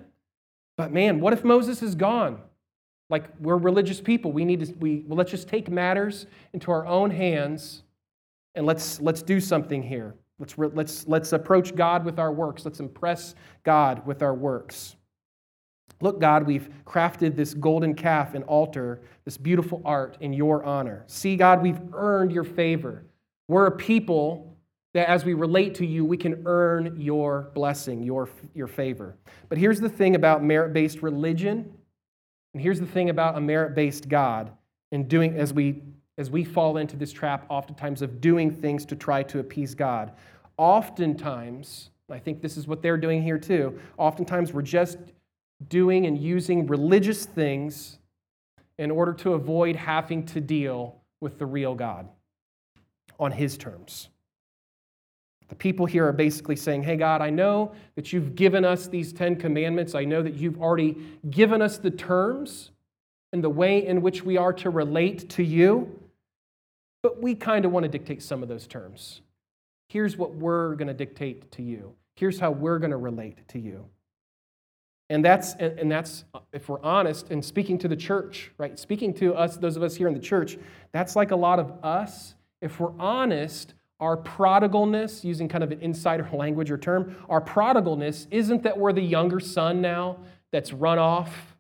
But 0.78 0.92
man, 0.92 1.20
what 1.20 1.34
if 1.34 1.44
Moses 1.44 1.82
is 1.82 1.96
gone? 1.96 2.40
Like 3.10 3.26
we're 3.40 3.58
religious 3.58 4.02
people. 4.02 4.32
We 4.32 4.46
need 4.46 4.66
to, 4.66 4.74
we, 4.74 5.04
well, 5.08 5.18
let's 5.18 5.32
just 5.32 5.48
take 5.48 5.70
matters 5.70 6.26
into 6.54 6.72
our 6.72 6.86
own 6.86 7.12
hands 7.12 7.84
and 8.56 8.66
let's, 8.66 9.00
let's 9.00 9.22
do 9.22 9.40
something 9.40 9.84
here. 9.84 10.16
Let's, 10.40 10.58
let's, 10.58 11.08
let's 11.08 11.34
approach 11.34 11.76
God 11.76 12.04
with 12.04 12.20
our 12.20 12.32
works. 12.32 12.66
Let's 12.66 12.80
impress 12.80 13.36
God 13.64 14.06
with 14.06 14.22
our 14.22 14.34
works. 14.34 14.96
Look, 16.02 16.20
God, 16.20 16.46
we've 16.46 16.70
crafted 16.86 17.36
this 17.36 17.54
golden 17.54 17.94
calf 17.94 18.34
and 18.34 18.44
altar, 18.46 19.02
this 19.24 19.38
beautiful 19.38 19.82
art 19.86 20.18
in 20.20 20.34
your 20.34 20.64
honor. 20.64 21.04
See, 21.08 21.38
God, 21.38 21.62
we've 21.62 21.80
earned 21.94 22.32
your 22.32 22.44
favor. 22.44 23.06
We're 23.48 23.68
a 23.68 23.72
people 23.72 24.55
that 24.96 25.10
as 25.10 25.26
we 25.26 25.34
relate 25.34 25.76
to 25.76 25.86
you, 25.86 26.06
we 26.06 26.16
can 26.16 26.44
earn 26.46 26.96
your 26.98 27.52
blessing, 27.54 28.02
your, 28.02 28.30
your 28.54 28.68
favor. 28.68 29.14
But 29.50 29.58
here's 29.58 29.82
the 29.82 29.90
thing 29.90 30.16
about 30.16 30.42
merit 30.42 30.72
based 30.72 31.02
religion, 31.02 31.70
and 32.54 32.64
here's 32.64 32.80
the 32.80 32.86
thing 32.86 33.10
about 33.10 33.38
a 33.38 33.42
merit 33.42 33.76
based 33.76 34.08
God, 34.08 34.54
and 34.94 35.10
doing 35.10 35.36
as 35.36 35.54
we 35.54 35.84
as 36.18 36.30
we 36.30 36.46
fall 36.46 36.78
into 36.78 36.96
this 36.96 37.12
trap 37.12 37.46
oftentimes 37.50 38.02
of 38.02 38.22
doing 38.22 38.50
things 38.50 38.86
to 38.86 38.96
try 38.96 39.22
to 39.22 39.40
appease 39.40 39.76
God. 39.76 40.14
Oftentimes, 40.56 41.90
I 42.10 42.20
think 42.20 42.42
this 42.42 42.56
is 42.56 42.66
what 42.66 42.82
they're 42.82 42.96
doing 42.96 43.22
here 43.22 43.38
too, 43.38 43.78
oftentimes 43.98 44.54
we're 44.54 44.62
just 44.62 44.98
doing 45.68 46.06
and 46.06 46.18
using 46.18 46.68
religious 46.68 47.26
things 47.26 48.00
in 48.78 48.92
order 48.92 49.12
to 49.12 49.34
avoid 49.34 49.76
having 49.76 50.26
to 50.28 50.40
deal 50.40 51.02
with 51.20 51.38
the 51.38 51.46
real 51.46 51.76
God 51.76 52.08
on 53.20 53.34
his 53.34 53.58
terms. 53.58 54.08
The 55.48 55.56
people 55.56 55.86
here 55.86 56.08
are 56.08 56.14
basically 56.14 56.56
saying, 56.56 56.84
Hey, 56.84 56.96
God, 56.96 57.22
I 57.22 57.30
know 57.30 57.74
that 57.96 58.12
you've 58.12 58.36
given 58.36 58.66
us 58.66 58.88
these 58.88 59.14
Ten 59.14 59.36
Commandments. 59.36 59.96
I 59.96 60.04
know 60.04 60.24
that 60.24 60.36
you've 60.36 60.62
already 60.62 60.98
given 61.30 61.62
us 61.62 61.78
the 61.78 61.92
terms 61.92 62.72
and 63.32 63.44
the 63.44 63.50
way 63.50 63.86
in 63.86 64.02
which 64.02 64.24
we 64.24 64.38
are 64.38 64.54
to 64.54 64.70
relate 64.70 65.30
to 65.32 65.44
you, 65.44 66.00
but 67.04 67.22
we 67.22 67.36
kind 67.36 67.66
of 67.66 67.72
want 67.72 67.84
to 67.84 67.90
dictate 67.90 68.24
some 68.24 68.42
of 68.42 68.50
those 68.50 68.66
terms. 68.66 69.22
Here's 69.90 70.18
what 70.18 70.34
we're 70.34 70.76
going 70.76 70.88
to 70.88 70.94
dictate 70.94 71.52
to 71.54 71.62
you. 71.62 71.94
Here's 72.16 72.40
how 72.40 72.52
we're 72.52 72.80
going 72.80 72.92
to 72.92 72.98
relate 72.98 73.48
to 73.50 73.60
you. 73.60 73.86
And 75.10 75.24
that's, 75.24 75.54
and 75.56 75.92
that's, 75.92 76.24
if 76.52 76.68
we're 76.68 76.82
honest, 76.82 77.30
and 77.30 77.46
speaking 77.46 77.78
to 77.80 77.88
the 77.88 77.96
church, 77.96 78.52
right? 78.58 78.80
Speaking 78.80 79.14
to 79.16 79.36
us, 79.36 79.58
those 79.58 79.78
of 79.78 79.84
us 79.84 79.96
here 79.96 80.08
in 80.08 80.16
the 80.16 80.20
church, 80.20 80.58
that's 80.94 81.16
like 81.16 81.30
a 81.32 81.36
lot 81.36 81.60
of 81.60 81.72
us. 81.84 82.34
If 82.62 82.80
we're 82.80 82.98
honest, 82.98 83.76
our 84.00 84.18
prodigalness, 84.18 85.24
using 85.24 85.48
kind 85.48 85.64
of 85.64 85.72
an 85.72 85.80
insider 85.82 86.28
language 86.34 86.72
or 86.72 86.78
term, 86.78 87.16
our 87.30 87.42
prodigalness 87.42 88.28
isn't 88.32 88.64
that 88.64 88.78
we're 88.78 88.94
the 88.94 89.02
younger 89.02 89.40
son 89.40 89.82
now 89.82 90.18
that's 90.52 90.74
run 90.74 91.00
off, 91.00 91.56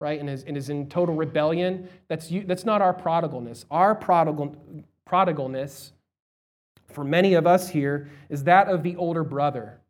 right, 0.00 0.18
and 0.18 0.28
is, 0.28 0.44
and 0.44 0.56
is 0.56 0.68
in 0.68 0.88
total 0.88 1.14
rebellion, 1.14 1.88
that's, 2.08 2.30
you, 2.30 2.44
that's 2.44 2.64
not 2.64 2.82
our 2.82 2.94
prodigalness. 2.94 3.64
Our 3.70 3.94
prodigal, 3.94 4.56
prodigalness, 5.08 5.92
for 6.88 7.04
many 7.04 7.34
of 7.34 7.46
us 7.46 7.68
here, 7.68 8.10
is 8.28 8.44
that 8.44 8.68
of 8.68 8.82
the 8.82 8.96
older 8.96 9.24
brother, 9.24 9.80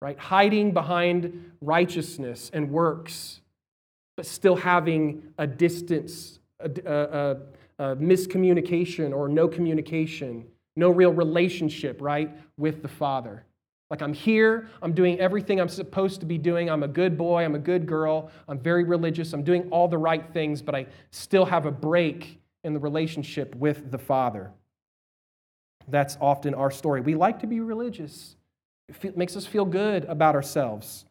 right? 0.00 0.18
Hiding 0.18 0.72
behind 0.72 1.52
righteousness 1.60 2.50
and 2.52 2.70
works, 2.70 3.40
but 4.16 4.26
still 4.26 4.56
having 4.56 5.22
a 5.38 5.46
distance, 5.46 6.38
a, 6.60 6.70
a, 6.86 7.36
a, 7.82 7.96
miscommunication 7.96 9.14
or 9.14 9.28
no 9.28 9.48
communication, 9.48 10.44
no 10.76 10.90
real 10.90 11.12
relationship, 11.12 12.00
right, 12.00 12.30
with 12.56 12.82
the 12.82 12.88
Father. 12.88 13.44
Like 13.90 14.02
I'm 14.02 14.14
here, 14.14 14.68
I'm 14.82 14.92
doing 14.92 15.20
everything 15.20 15.60
I'm 15.60 15.68
supposed 15.68 16.20
to 16.20 16.26
be 16.26 16.38
doing. 16.38 16.70
I'm 16.70 16.82
a 16.82 16.88
good 16.88 17.16
boy, 17.16 17.44
I'm 17.44 17.54
a 17.54 17.60
good 17.60 17.86
girl, 17.86 18.30
I'm 18.48 18.58
very 18.58 18.82
religious, 18.82 19.32
I'm 19.32 19.44
doing 19.44 19.68
all 19.70 19.88
the 19.88 19.98
right 19.98 20.32
things, 20.32 20.62
but 20.62 20.74
I 20.74 20.86
still 21.10 21.44
have 21.44 21.66
a 21.66 21.70
break 21.70 22.40
in 22.64 22.72
the 22.72 22.80
relationship 22.80 23.54
with 23.54 23.90
the 23.90 23.98
Father. 23.98 24.50
That's 25.86 26.16
often 26.20 26.54
our 26.54 26.70
story. 26.70 27.02
We 27.02 27.14
like 27.14 27.40
to 27.40 27.46
be 27.46 27.60
religious, 27.60 28.36
it 28.88 29.16
makes 29.16 29.36
us 29.36 29.46
feel 29.46 29.64
good 29.64 30.04
about 30.06 30.34
ourselves. 30.34 31.04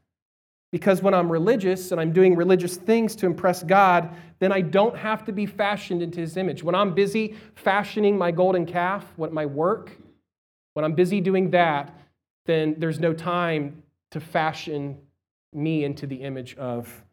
Because 0.74 1.04
when 1.04 1.14
I'm 1.14 1.32
religious 1.32 1.92
and 1.92 2.02
I'm 2.02 2.12
doing 2.12 2.36
religious 2.36 2.78
things 2.78 3.16
to 3.18 3.28
impress 3.28 3.62
God, 3.62 4.10
then 4.40 4.52
I 4.52 4.62
don't 4.62 4.98
have 4.98 5.24
to 5.26 5.32
be 5.32 5.46
fashioned 5.46 6.02
into 6.02 6.20
His 6.20 6.36
image. 6.36 6.64
When 6.64 6.74
I'm 6.74 6.96
busy 6.96 7.36
fashioning 7.54 8.18
my 8.18 8.32
golden 8.32 8.66
calf, 8.66 9.06
what 9.16 9.32
my 9.32 9.46
work, 9.46 9.96
when 10.74 10.84
I'm 10.84 10.96
busy 10.96 11.22
doing 11.22 11.52
that, 11.52 11.96
then 12.48 12.74
there's 12.80 13.00
no 13.00 13.14
time 13.14 13.84
to 14.10 14.20
fashion 14.20 14.98
me 15.54 15.84
into 15.84 16.08
the 16.08 16.16
image 16.16 16.56
of, 16.56 17.04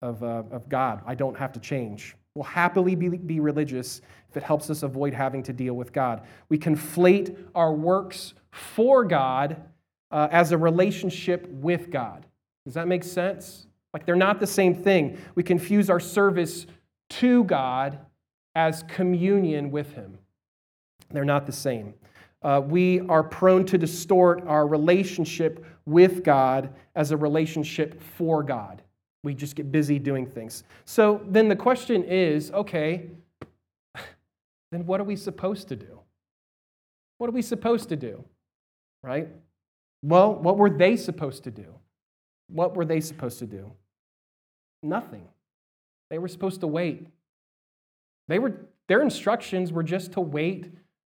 of, 0.00 0.22
uh, 0.22 0.44
of 0.50 0.70
God. 0.70 1.02
I 1.06 1.14
don't 1.14 1.36
have 1.36 1.52
to 1.52 1.60
change. 1.60 2.16
We'll 2.34 2.44
happily 2.44 2.94
be, 2.94 3.10
be 3.10 3.38
religious 3.38 4.00
if 4.30 4.38
it 4.38 4.42
helps 4.42 4.70
us 4.70 4.82
avoid 4.82 5.12
having 5.12 5.42
to 5.42 5.52
deal 5.52 5.74
with 5.74 5.92
God. 5.92 6.22
We 6.48 6.56
conflate 6.56 7.36
our 7.54 7.74
works 7.74 8.32
for 8.50 9.04
God 9.04 9.62
uh, 10.10 10.28
as 10.30 10.52
a 10.52 10.56
relationship 10.56 11.46
with 11.50 11.90
God. 11.90 12.24
Does 12.64 12.74
that 12.74 12.88
make 12.88 13.04
sense? 13.04 13.66
Like 13.92 14.06
they're 14.06 14.16
not 14.16 14.40
the 14.40 14.46
same 14.46 14.74
thing. 14.74 15.18
We 15.34 15.42
confuse 15.42 15.90
our 15.90 16.00
service 16.00 16.66
to 17.10 17.44
God 17.44 17.98
as 18.54 18.82
communion 18.84 19.70
with 19.70 19.92
Him. 19.92 20.18
They're 21.10 21.24
not 21.24 21.46
the 21.46 21.52
same 21.52 21.94
uh, 22.44 22.60
we 22.60 23.00
are 23.08 23.22
prone 23.22 23.64
to 23.64 23.78
distort 23.78 24.46
our 24.46 24.68
relationship 24.68 25.64
with 25.86 26.22
God 26.22 26.72
as 26.94 27.10
a 27.10 27.16
relationship 27.16 28.00
for 28.02 28.42
God. 28.42 28.82
We 29.24 29.34
just 29.34 29.56
get 29.56 29.72
busy 29.72 29.98
doing 29.98 30.26
things. 30.26 30.62
So 30.84 31.22
then 31.26 31.48
the 31.48 31.56
question 31.56 32.04
is 32.04 32.50
okay, 32.52 33.08
then 34.70 34.84
what 34.84 35.00
are 35.00 35.04
we 35.04 35.16
supposed 35.16 35.68
to 35.68 35.76
do? 35.76 36.00
What 37.16 37.28
are 37.28 37.32
we 37.32 37.42
supposed 37.42 37.88
to 37.88 37.96
do? 37.96 38.22
Right? 39.02 39.28
Well, 40.02 40.34
what 40.34 40.58
were 40.58 40.70
they 40.70 40.96
supposed 40.96 41.44
to 41.44 41.50
do? 41.50 41.74
What 42.48 42.76
were 42.76 42.84
they 42.84 43.00
supposed 43.00 43.38
to 43.40 43.46
do? 43.46 43.72
Nothing. 44.82 45.28
They 46.10 46.18
were 46.18 46.28
supposed 46.28 46.60
to 46.60 46.66
wait. 46.66 47.08
They 48.28 48.38
were, 48.38 48.54
their 48.88 49.02
instructions 49.02 49.72
were 49.72 49.82
just 49.82 50.12
to 50.12 50.20
wait 50.20 50.70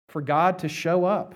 for 0.09 0.21
God 0.21 0.59
to 0.61 0.69
show 0.69 1.05
up. 1.05 1.35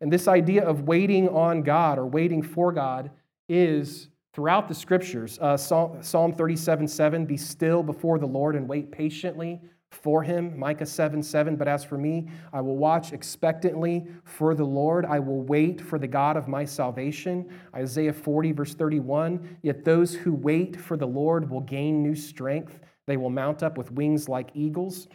And 0.00 0.12
this 0.12 0.28
idea 0.28 0.64
of 0.64 0.82
waiting 0.82 1.28
on 1.28 1.62
God 1.62 1.98
or 1.98 2.06
waiting 2.06 2.42
for 2.42 2.72
God 2.72 3.10
is 3.48 4.08
throughout 4.32 4.68
the 4.68 4.74
scriptures. 4.74 5.38
Uh, 5.38 5.56
Psalm 5.56 6.32
37 6.32 6.88
7, 6.88 7.26
be 7.26 7.36
still 7.36 7.82
before 7.82 8.18
the 8.18 8.26
Lord 8.26 8.56
and 8.56 8.66
wait 8.68 8.90
patiently 8.90 9.60
for 9.90 10.22
him. 10.22 10.58
Micah 10.58 10.86
7 10.86 11.22
7, 11.22 11.56
but 11.56 11.68
as 11.68 11.84
for 11.84 11.98
me, 11.98 12.28
I 12.52 12.60
will 12.60 12.76
watch 12.76 13.12
expectantly 13.12 14.06
for 14.24 14.54
the 14.54 14.64
Lord. 14.64 15.04
I 15.04 15.18
will 15.18 15.42
wait 15.42 15.80
for 15.80 15.98
the 15.98 16.06
God 16.06 16.36
of 16.36 16.48
my 16.48 16.64
salvation. 16.64 17.48
Isaiah 17.74 18.12
40, 18.12 18.52
verse 18.52 18.74
31, 18.74 19.58
yet 19.62 19.84
those 19.84 20.14
who 20.14 20.32
wait 20.32 20.80
for 20.80 20.96
the 20.96 21.06
Lord 21.06 21.50
will 21.50 21.60
gain 21.60 22.02
new 22.02 22.14
strength. 22.14 22.80
They 23.06 23.16
will 23.16 23.30
mount 23.30 23.62
up 23.62 23.76
with 23.76 23.90
wings 23.90 24.28
like 24.28 24.50
eagles. 24.54 25.08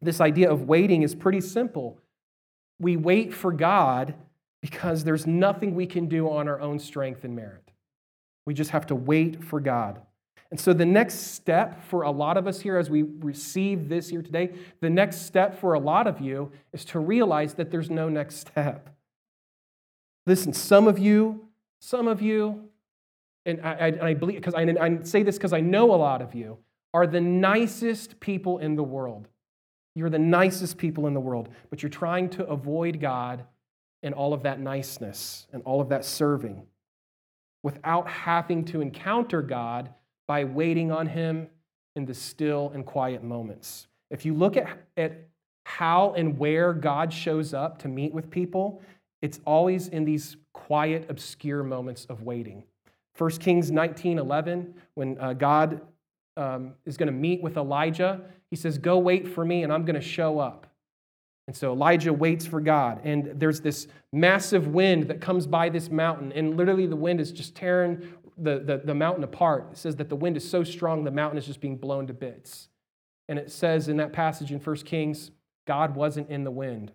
This 0.00 0.20
idea 0.20 0.50
of 0.50 0.68
waiting 0.68 1.02
is 1.02 1.14
pretty 1.14 1.40
simple. 1.40 1.98
We 2.78 2.96
wait 2.96 3.34
for 3.34 3.52
God 3.52 4.14
because 4.60 5.04
there's 5.04 5.26
nothing 5.26 5.74
we 5.74 5.86
can 5.86 6.08
do 6.08 6.30
on 6.30 6.48
our 6.48 6.60
own 6.60 6.78
strength 6.78 7.24
and 7.24 7.34
merit. 7.34 7.70
We 8.46 8.54
just 8.54 8.70
have 8.70 8.86
to 8.86 8.94
wait 8.94 9.42
for 9.42 9.58
God. 9.60 10.00
And 10.50 10.60
so, 10.60 10.72
the 10.72 10.86
next 10.86 11.34
step 11.34 11.82
for 11.84 12.02
a 12.02 12.10
lot 12.10 12.36
of 12.36 12.46
us 12.46 12.60
here 12.60 12.76
as 12.76 12.88
we 12.88 13.02
receive 13.02 13.88
this 13.88 14.08
here 14.08 14.22
today, 14.22 14.52
the 14.80 14.90
next 14.90 15.22
step 15.22 15.60
for 15.60 15.74
a 15.74 15.80
lot 15.80 16.06
of 16.06 16.20
you 16.20 16.52
is 16.72 16.84
to 16.86 17.00
realize 17.00 17.54
that 17.54 17.70
there's 17.70 17.90
no 17.90 18.08
next 18.08 18.36
step. 18.36 18.90
Listen, 20.26 20.52
some 20.52 20.86
of 20.88 20.98
you, 20.98 21.48
some 21.80 22.06
of 22.08 22.22
you, 22.22 22.68
and 23.44 23.60
I, 23.62 23.72
I, 23.72 24.06
I 24.08 24.14
believe, 24.14 24.36
because 24.36 24.54
I, 24.54 24.62
I 24.62 25.02
say 25.02 25.22
this 25.22 25.36
because 25.36 25.52
I 25.52 25.60
know 25.60 25.94
a 25.94 25.96
lot 25.96 26.22
of 26.22 26.34
you, 26.34 26.58
are 26.94 27.06
the 27.06 27.20
nicest 27.20 28.20
people 28.20 28.58
in 28.58 28.76
the 28.76 28.82
world. 28.82 29.28
You're 29.94 30.10
the 30.10 30.18
nicest 30.18 30.78
people 30.78 31.06
in 31.06 31.14
the 31.14 31.20
world, 31.20 31.48
but 31.70 31.82
you're 31.82 31.90
trying 31.90 32.28
to 32.30 32.46
avoid 32.46 33.00
God 33.00 33.44
and 34.02 34.14
all 34.14 34.32
of 34.32 34.42
that 34.42 34.60
niceness 34.60 35.46
and 35.52 35.62
all 35.64 35.80
of 35.80 35.88
that 35.88 36.04
serving 36.04 36.62
without 37.62 38.08
having 38.08 38.64
to 38.66 38.80
encounter 38.80 39.42
God 39.42 39.90
by 40.26 40.44
waiting 40.44 40.90
on 40.90 41.06
Him 41.06 41.48
in 41.94 42.04
the 42.04 42.14
still 42.14 42.70
and 42.74 42.84
quiet 42.84 43.22
moments. 43.22 43.86
If 44.10 44.24
you 44.24 44.34
look 44.34 44.56
at, 44.56 44.68
at 44.96 45.28
how 45.64 46.12
and 46.16 46.38
where 46.38 46.72
God 46.72 47.12
shows 47.12 47.54
up 47.54 47.78
to 47.80 47.88
meet 47.88 48.12
with 48.12 48.30
people, 48.30 48.82
it's 49.22 49.40
always 49.44 49.88
in 49.88 50.04
these 50.04 50.36
quiet, 50.52 51.06
obscure 51.08 51.62
moments 51.62 52.04
of 52.06 52.22
waiting. 52.22 52.62
1 53.18 53.30
Kings 53.32 53.70
19 53.70 54.18
11, 54.18 54.74
when 54.94 55.18
uh, 55.18 55.32
God 55.32 55.80
um, 56.36 56.74
is 56.84 56.96
going 56.96 57.06
to 57.06 57.12
meet 57.12 57.42
with 57.42 57.56
Elijah, 57.56 58.20
he 58.50 58.56
says, 58.56 58.78
Go 58.78 58.98
wait 58.98 59.26
for 59.26 59.44
me, 59.44 59.62
and 59.62 59.72
I'm 59.72 59.84
going 59.84 59.94
to 59.94 60.06
show 60.06 60.38
up. 60.38 60.66
And 61.48 61.56
so 61.56 61.72
Elijah 61.72 62.12
waits 62.12 62.44
for 62.44 62.60
God, 62.60 63.00
and 63.04 63.32
there's 63.40 63.60
this 63.60 63.86
massive 64.12 64.68
wind 64.68 65.08
that 65.08 65.20
comes 65.20 65.46
by 65.46 65.68
this 65.68 65.90
mountain, 65.90 66.32
and 66.32 66.56
literally 66.56 66.86
the 66.86 66.96
wind 66.96 67.20
is 67.20 67.30
just 67.32 67.54
tearing 67.54 68.12
the, 68.36 68.58
the, 68.58 68.82
the 68.84 68.94
mountain 68.94 69.24
apart. 69.24 69.68
It 69.72 69.78
says 69.78 69.96
that 69.96 70.08
the 70.08 70.16
wind 70.16 70.36
is 70.36 70.48
so 70.48 70.64
strong, 70.64 71.04
the 71.04 71.10
mountain 71.10 71.38
is 71.38 71.46
just 71.46 71.60
being 71.60 71.76
blown 71.76 72.06
to 72.06 72.14
bits. 72.14 72.68
And 73.28 73.38
it 73.38 73.50
says 73.50 73.88
in 73.88 73.96
that 73.96 74.12
passage 74.12 74.52
in 74.52 74.60
1 74.60 74.76
Kings, 74.78 75.30
God 75.66 75.96
wasn't 75.96 76.30
in 76.30 76.44
the 76.44 76.50
wind. 76.50 76.92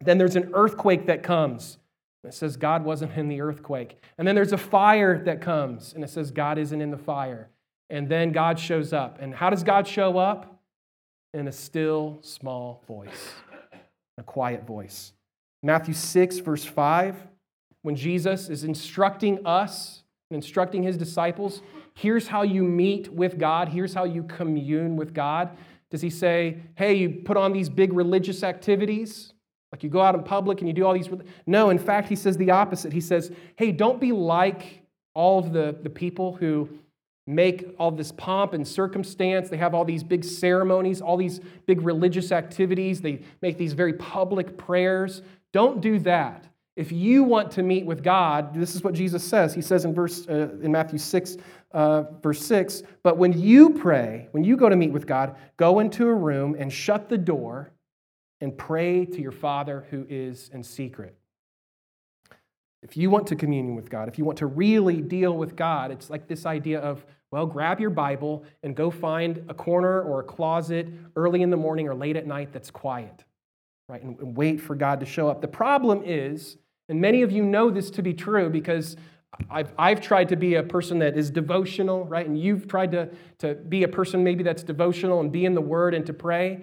Then 0.00 0.18
there's 0.18 0.36
an 0.36 0.50
earthquake 0.52 1.06
that 1.06 1.22
comes. 1.22 1.78
It 2.24 2.34
says 2.34 2.56
God 2.56 2.84
wasn't 2.84 3.12
in 3.16 3.28
the 3.28 3.40
earthquake. 3.40 3.98
And 4.18 4.26
then 4.26 4.34
there's 4.34 4.52
a 4.52 4.58
fire 4.58 5.22
that 5.24 5.40
comes, 5.40 5.94
and 5.94 6.02
it 6.02 6.10
says 6.10 6.30
God 6.30 6.58
isn't 6.58 6.80
in 6.80 6.90
the 6.90 6.98
fire. 6.98 7.50
And 7.88 8.08
then 8.08 8.32
God 8.32 8.58
shows 8.58 8.92
up. 8.92 9.18
And 9.20 9.34
how 9.34 9.48
does 9.48 9.62
God 9.62 9.86
show 9.86 10.18
up? 10.18 10.56
in 11.36 11.48
a 11.48 11.52
still 11.52 12.18
small 12.22 12.82
voice, 12.86 13.30
a 14.18 14.22
quiet 14.22 14.66
voice. 14.66 15.12
Matthew 15.62 15.92
6, 15.92 16.38
verse 16.38 16.64
5, 16.64 17.14
when 17.82 17.94
Jesus 17.94 18.48
is 18.48 18.64
instructing 18.64 19.46
us 19.46 20.02
instructing 20.30 20.82
his 20.82 20.96
disciples, 20.96 21.62
here's 21.94 22.28
how 22.28 22.42
you 22.42 22.62
meet 22.62 23.12
with 23.12 23.38
God, 23.38 23.68
here's 23.68 23.94
how 23.94 24.04
you 24.04 24.22
commune 24.24 24.96
with 24.96 25.14
God. 25.14 25.56
Does 25.90 26.02
he 26.02 26.10
say, 26.10 26.58
hey, 26.74 26.94
you 26.94 27.10
put 27.24 27.36
on 27.36 27.52
these 27.52 27.68
big 27.68 27.92
religious 27.92 28.42
activities? 28.42 29.32
Like 29.72 29.82
you 29.82 29.90
go 29.90 30.00
out 30.00 30.14
in 30.14 30.22
public 30.22 30.60
and 30.60 30.68
you 30.68 30.74
do 30.74 30.84
all 30.84 30.94
these. 30.94 31.08
No, 31.46 31.70
in 31.70 31.78
fact, 31.78 32.08
he 32.08 32.16
says 32.16 32.36
the 32.36 32.50
opposite. 32.50 32.92
He 32.92 33.00
says, 33.00 33.30
hey, 33.56 33.72
don't 33.72 34.00
be 34.00 34.12
like 34.12 34.82
all 35.14 35.38
of 35.38 35.52
the, 35.52 35.76
the 35.82 35.90
people 35.90 36.34
who 36.34 36.68
make 37.26 37.74
all 37.78 37.90
this 37.90 38.12
pomp 38.12 38.52
and 38.52 38.66
circumstance. 38.66 39.48
They 39.48 39.56
have 39.56 39.74
all 39.74 39.84
these 39.84 40.04
big 40.04 40.24
ceremonies, 40.24 41.00
all 41.00 41.16
these 41.16 41.40
big 41.66 41.82
religious 41.82 42.32
activities. 42.32 43.00
They 43.00 43.22
make 43.42 43.58
these 43.58 43.72
very 43.72 43.92
public 43.92 44.56
prayers. 44.56 45.22
Don't 45.52 45.80
do 45.80 45.98
that. 46.00 46.46
If 46.76 46.92
you 46.92 47.24
want 47.24 47.50
to 47.52 47.62
meet 47.62 47.86
with 47.86 48.02
God, 48.02 48.54
this 48.54 48.74
is 48.74 48.84
what 48.84 48.92
Jesus 48.92 49.24
says. 49.24 49.54
He 49.54 49.62
says 49.62 49.86
in 49.86 49.94
verse 49.94 50.28
uh, 50.28 50.50
in 50.62 50.70
Matthew 50.70 50.98
6, 50.98 51.38
uh, 51.72 52.02
verse 52.22 52.44
6, 52.44 52.82
but 53.02 53.16
when 53.16 53.32
you 53.38 53.70
pray, 53.70 54.28
when 54.32 54.44
you 54.44 54.56
go 54.56 54.68
to 54.68 54.76
meet 54.76 54.92
with 54.92 55.06
God, 55.06 55.36
go 55.56 55.80
into 55.80 56.06
a 56.06 56.14
room 56.14 56.54
and 56.58 56.70
shut 56.70 57.08
the 57.08 57.16
door 57.16 57.72
and 58.42 58.56
pray 58.56 59.06
to 59.06 59.20
your 59.22 59.32
Father 59.32 59.86
who 59.90 60.06
is 60.08 60.50
in 60.52 60.62
secret. 60.62 61.16
If 62.82 62.96
you 62.96 63.08
want 63.08 63.26
to 63.28 63.36
communion 63.36 63.74
with 63.74 63.88
God, 63.88 64.08
if 64.08 64.18
you 64.18 64.24
want 64.24 64.38
to 64.38 64.46
really 64.46 65.00
deal 65.00 65.36
with 65.36 65.56
God, 65.56 65.90
it's 65.90 66.10
like 66.10 66.28
this 66.28 66.44
idea 66.44 66.78
of 66.80 67.04
well, 67.32 67.46
grab 67.46 67.80
your 67.80 67.90
Bible 67.90 68.44
and 68.62 68.76
go 68.76 68.90
find 68.90 69.44
a 69.48 69.54
corner 69.54 70.00
or 70.00 70.20
a 70.20 70.22
closet 70.22 70.86
early 71.16 71.42
in 71.42 71.50
the 71.50 71.56
morning 71.56 71.88
or 71.88 71.94
late 71.94 72.16
at 72.16 72.26
night 72.26 72.52
that's 72.52 72.70
quiet, 72.70 73.24
right? 73.88 74.02
And, 74.02 74.18
and 74.20 74.36
wait 74.36 74.60
for 74.60 74.76
God 74.76 75.00
to 75.00 75.06
show 75.06 75.28
up. 75.28 75.40
The 75.40 75.48
problem 75.48 76.02
is, 76.04 76.56
and 76.88 77.00
many 77.00 77.22
of 77.22 77.32
you 77.32 77.42
know 77.42 77.70
this 77.70 77.90
to 77.90 78.02
be 78.02 78.14
true 78.14 78.48
because 78.50 78.96
I've, 79.50 79.72
I've 79.78 80.00
tried 80.00 80.28
to 80.30 80.36
be 80.36 80.54
a 80.54 80.62
person 80.62 80.98
that 81.00 81.16
is 81.16 81.30
devotional, 81.30 82.04
right? 82.04 82.26
And 82.26 82.38
you've 82.38 82.68
tried 82.68 82.92
to, 82.92 83.10
to 83.38 83.54
be 83.54 83.82
a 83.82 83.88
person 83.88 84.24
maybe 84.24 84.42
that's 84.42 84.62
devotional 84.62 85.20
and 85.20 85.30
be 85.30 85.44
in 85.44 85.54
the 85.54 85.60
Word 85.60 85.94
and 85.94 86.06
to 86.06 86.12
pray. 86.12 86.62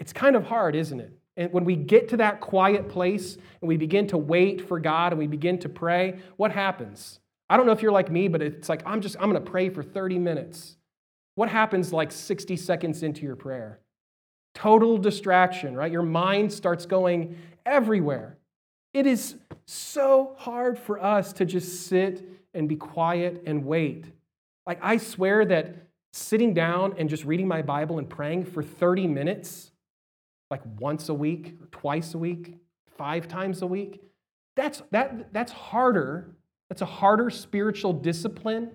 It's 0.00 0.12
kind 0.12 0.36
of 0.36 0.44
hard, 0.44 0.74
isn't 0.74 1.00
it? 1.00 1.12
And 1.36 1.52
when 1.52 1.64
we 1.64 1.76
get 1.76 2.08
to 2.10 2.16
that 2.18 2.40
quiet 2.40 2.88
place 2.88 3.34
and 3.34 3.68
we 3.68 3.76
begin 3.76 4.06
to 4.08 4.18
wait 4.18 4.66
for 4.66 4.78
God 4.78 5.12
and 5.12 5.18
we 5.18 5.26
begin 5.26 5.58
to 5.60 5.68
pray, 5.68 6.18
what 6.36 6.52
happens? 6.52 7.18
I 7.50 7.56
don't 7.56 7.66
know 7.66 7.72
if 7.72 7.82
you're 7.82 7.92
like 7.92 8.10
me, 8.10 8.28
but 8.28 8.40
it's 8.40 8.68
like, 8.68 8.82
I'm 8.86 9.00
just, 9.00 9.16
I'm 9.16 9.30
going 9.30 9.42
to 9.42 9.50
pray 9.50 9.68
for 9.68 9.82
30 9.82 10.18
minutes. 10.18 10.76
What 11.34 11.48
happens 11.48 11.92
like 11.92 12.12
60 12.12 12.56
seconds 12.56 13.02
into 13.02 13.22
your 13.22 13.36
prayer? 13.36 13.80
Total 14.54 14.96
distraction, 14.96 15.74
right? 15.76 15.90
Your 15.90 16.02
mind 16.02 16.52
starts 16.52 16.86
going 16.86 17.36
everywhere. 17.66 18.38
It 18.94 19.08
is 19.08 19.34
so 19.66 20.36
hard 20.38 20.78
for 20.78 21.02
us 21.02 21.32
to 21.34 21.44
just 21.44 21.88
sit 21.88 22.22
and 22.54 22.68
be 22.68 22.76
quiet 22.76 23.42
and 23.44 23.64
wait. 23.64 24.06
Like, 24.66 24.78
I 24.80 24.98
swear 24.98 25.44
that 25.46 25.74
sitting 26.12 26.54
down 26.54 26.94
and 26.96 27.10
just 27.10 27.24
reading 27.24 27.48
my 27.48 27.60
Bible 27.60 27.98
and 27.98 28.08
praying 28.08 28.44
for 28.44 28.62
30 28.62 29.08
minutes, 29.08 29.72
like 30.48 30.62
once 30.78 31.08
a 31.08 31.14
week, 31.14 31.56
or 31.60 31.66
twice 31.66 32.14
a 32.14 32.18
week, 32.18 32.54
five 32.96 33.26
times 33.26 33.62
a 33.62 33.66
week, 33.66 34.00
that's, 34.54 34.80
that, 34.92 35.32
that's 35.32 35.50
harder. 35.50 36.30
That's 36.68 36.82
a 36.82 36.86
harder 36.86 37.30
spiritual 37.30 37.92
discipline 37.92 38.70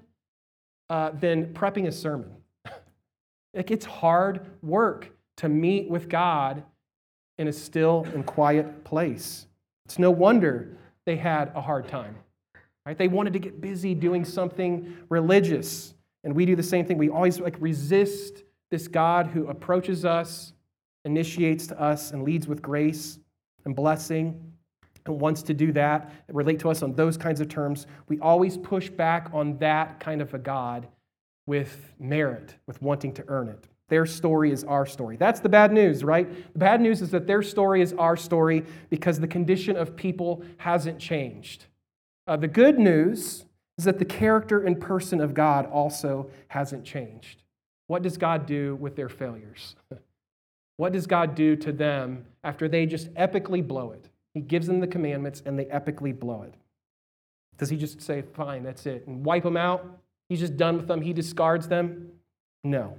uh, 0.89 1.11
than 1.11 1.53
prepping 1.53 1.87
a 1.87 1.93
sermon. 1.93 2.31
like, 3.53 3.71
it's 3.71 3.85
hard 3.85 4.45
work 4.61 5.15
to 5.37 5.47
meet 5.47 5.89
with 5.89 6.09
God 6.09 6.63
in 7.37 7.47
a 7.47 7.53
still 7.53 8.05
and 8.13 8.25
quiet 8.25 8.83
place. 8.83 9.45
It's 9.89 9.97
no 9.97 10.11
wonder 10.11 10.77
they 11.07 11.15
had 11.15 11.51
a 11.55 11.61
hard 11.61 11.87
time. 11.87 12.15
Right? 12.85 12.95
They 12.95 13.07
wanted 13.07 13.33
to 13.33 13.39
get 13.39 13.59
busy 13.59 13.95
doing 13.95 14.23
something 14.23 14.95
religious. 15.09 15.95
And 16.23 16.35
we 16.35 16.45
do 16.45 16.55
the 16.55 16.61
same 16.61 16.85
thing. 16.85 16.99
We 16.99 17.09
always 17.09 17.39
like 17.39 17.55
resist 17.59 18.43
this 18.69 18.87
God 18.87 19.25
who 19.25 19.47
approaches 19.47 20.05
us, 20.05 20.53
initiates 21.05 21.65
to 21.67 21.81
us, 21.81 22.11
and 22.11 22.21
leads 22.21 22.47
with 22.47 22.61
grace 22.61 23.17
and 23.65 23.75
blessing 23.75 24.53
and 25.07 25.19
wants 25.19 25.41
to 25.41 25.55
do 25.55 25.71
that, 25.71 26.11
relate 26.27 26.59
to 26.59 26.69
us 26.69 26.83
on 26.83 26.93
those 26.93 27.17
kinds 27.17 27.41
of 27.41 27.49
terms. 27.49 27.87
We 28.07 28.19
always 28.19 28.57
push 28.57 28.91
back 28.91 29.31
on 29.33 29.57
that 29.57 29.99
kind 29.99 30.21
of 30.21 30.35
a 30.35 30.37
God 30.37 30.87
with 31.47 31.95
merit, 31.97 32.53
with 32.67 32.79
wanting 32.79 33.13
to 33.13 33.25
earn 33.27 33.49
it. 33.49 33.67
Their 33.89 34.05
story 34.05 34.51
is 34.51 34.63
our 34.63 34.85
story. 34.85 35.17
That's 35.17 35.39
the 35.39 35.49
bad 35.49 35.71
news, 35.71 36.03
right? 36.03 36.29
The 36.53 36.59
bad 36.59 36.79
news 36.79 37.01
is 37.01 37.11
that 37.11 37.27
their 37.27 37.41
story 37.41 37.81
is 37.81 37.93
our 37.93 38.15
story 38.15 38.65
because 38.89 39.19
the 39.19 39.27
condition 39.27 39.75
of 39.75 39.95
people 39.95 40.43
hasn't 40.57 40.99
changed. 40.99 41.65
Uh, 42.27 42.37
the 42.37 42.47
good 42.47 42.79
news 42.79 43.45
is 43.77 43.85
that 43.85 43.99
the 43.99 44.05
character 44.05 44.61
and 44.61 44.79
person 44.79 45.19
of 45.19 45.33
God 45.33 45.65
also 45.65 46.29
hasn't 46.49 46.85
changed. 46.85 47.43
What 47.87 48.03
does 48.03 48.17
God 48.17 48.45
do 48.45 48.75
with 48.75 48.95
their 48.95 49.09
failures? 49.09 49.75
What 50.79 50.93
does 50.93 51.07
God 51.07 51.35
do 51.35 51.57
to 51.57 51.73
them 51.73 52.25
after 52.41 52.69
they 52.69 52.85
just 52.85 53.13
epically 53.15 53.67
blow 53.67 53.91
it? 53.91 54.07
He 54.33 54.39
gives 54.39 54.65
them 54.65 54.79
the 54.79 54.87
commandments 54.87 55.43
and 55.45 55.59
they 55.59 55.65
epically 55.65 56.17
blow 56.17 56.43
it. 56.43 56.53
Does 57.57 57.67
he 57.67 57.75
just 57.75 58.01
say, 58.01 58.21
fine, 58.33 58.63
that's 58.63 58.85
it, 58.85 59.05
and 59.05 59.25
wipe 59.25 59.43
them 59.43 59.57
out? 59.57 59.85
He's 60.29 60.39
just 60.39 60.55
done 60.55 60.77
with 60.77 60.87
them, 60.87 61.01
he 61.01 61.11
discards 61.11 61.67
them? 61.67 62.11
No. 62.63 62.97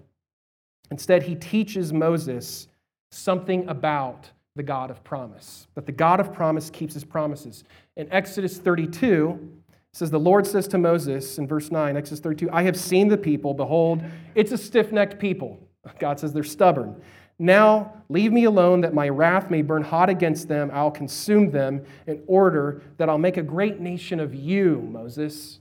Instead, 0.90 1.22
he 1.22 1.34
teaches 1.34 1.92
Moses 1.92 2.68
something 3.10 3.68
about 3.68 4.30
the 4.56 4.62
God 4.62 4.90
of 4.90 5.02
promise, 5.04 5.68
that 5.74 5.86
the 5.86 5.92
God 5.92 6.20
of 6.20 6.32
promise 6.32 6.70
keeps 6.70 6.94
his 6.94 7.04
promises. 7.04 7.64
In 7.96 8.10
Exodus 8.12 8.58
32, 8.58 9.60
says, 9.92 10.10
The 10.10 10.20
Lord 10.20 10.46
says 10.46 10.68
to 10.68 10.78
Moses 10.78 11.38
in 11.38 11.46
verse 11.46 11.70
9, 11.70 11.96
Exodus 11.96 12.20
32, 12.20 12.50
I 12.52 12.62
have 12.62 12.78
seen 12.78 13.08
the 13.08 13.16
people. 13.16 13.54
Behold, 13.54 14.02
it's 14.34 14.52
a 14.52 14.58
stiff 14.58 14.92
necked 14.92 15.18
people. 15.18 15.58
God 15.98 16.20
says 16.20 16.32
they're 16.32 16.44
stubborn. 16.44 17.00
Now 17.38 17.94
leave 18.08 18.32
me 18.32 18.44
alone 18.44 18.82
that 18.82 18.92
my 18.92 19.08
wrath 19.08 19.50
may 19.50 19.62
burn 19.62 19.82
hot 19.82 20.10
against 20.10 20.46
them. 20.46 20.70
I'll 20.74 20.90
consume 20.90 21.50
them 21.50 21.84
in 22.06 22.22
order 22.26 22.82
that 22.98 23.08
I'll 23.08 23.18
make 23.18 23.38
a 23.38 23.42
great 23.42 23.80
nation 23.80 24.20
of 24.20 24.34
you, 24.34 24.86
Moses. 24.90 25.60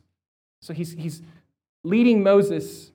So 0.61 0.73
he's, 0.73 0.91
he's 0.91 1.21
leading 1.85 2.21
Moses 2.21 2.91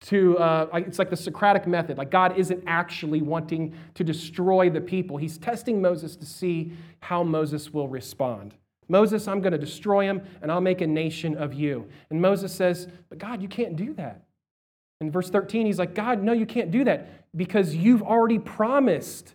to, 0.00 0.38
uh, 0.38 0.68
it's 0.74 0.98
like 0.98 1.10
the 1.10 1.16
Socratic 1.16 1.66
method. 1.66 1.98
Like 1.98 2.10
God 2.10 2.38
isn't 2.38 2.62
actually 2.66 3.20
wanting 3.22 3.74
to 3.94 4.04
destroy 4.04 4.70
the 4.70 4.80
people. 4.80 5.16
He's 5.16 5.38
testing 5.38 5.82
Moses 5.82 6.16
to 6.16 6.26
see 6.26 6.72
how 7.00 7.22
Moses 7.22 7.72
will 7.72 7.88
respond. 7.88 8.54
Moses, 8.88 9.28
I'm 9.28 9.40
going 9.40 9.52
to 9.52 9.58
destroy 9.58 10.04
him 10.04 10.22
and 10.40 10.50
I'll 10.50 10.60
make 10.60 10.80
a 10.80 10.86
nation 10.86 11.36
of 11.36 11.52
you. 11.52 11.86
And 12.10 12.20
Moses 12.20 12.52
says, 12.52 12.88
But 13.08 13.18
God, 13.18 13.42
you 13.42 13.48
can't 13.48 13.76
do 13.76 13.92
that. 13.94 14.22
In 15.00 15.10
verse 15.10 15.30
13, 15.30 15.66
he's 15.66 15.78
like, 15.78 15.94
God, 15.94 16.22
no, 16.22 16.32
you 16.32 16.46
can't 16.46 16.70
do 16.70 16.84
that 16.84 17.36
because 17.36 17.74
you've 17.74 18.02
already 18.02 18.38
promised 18.38 19.34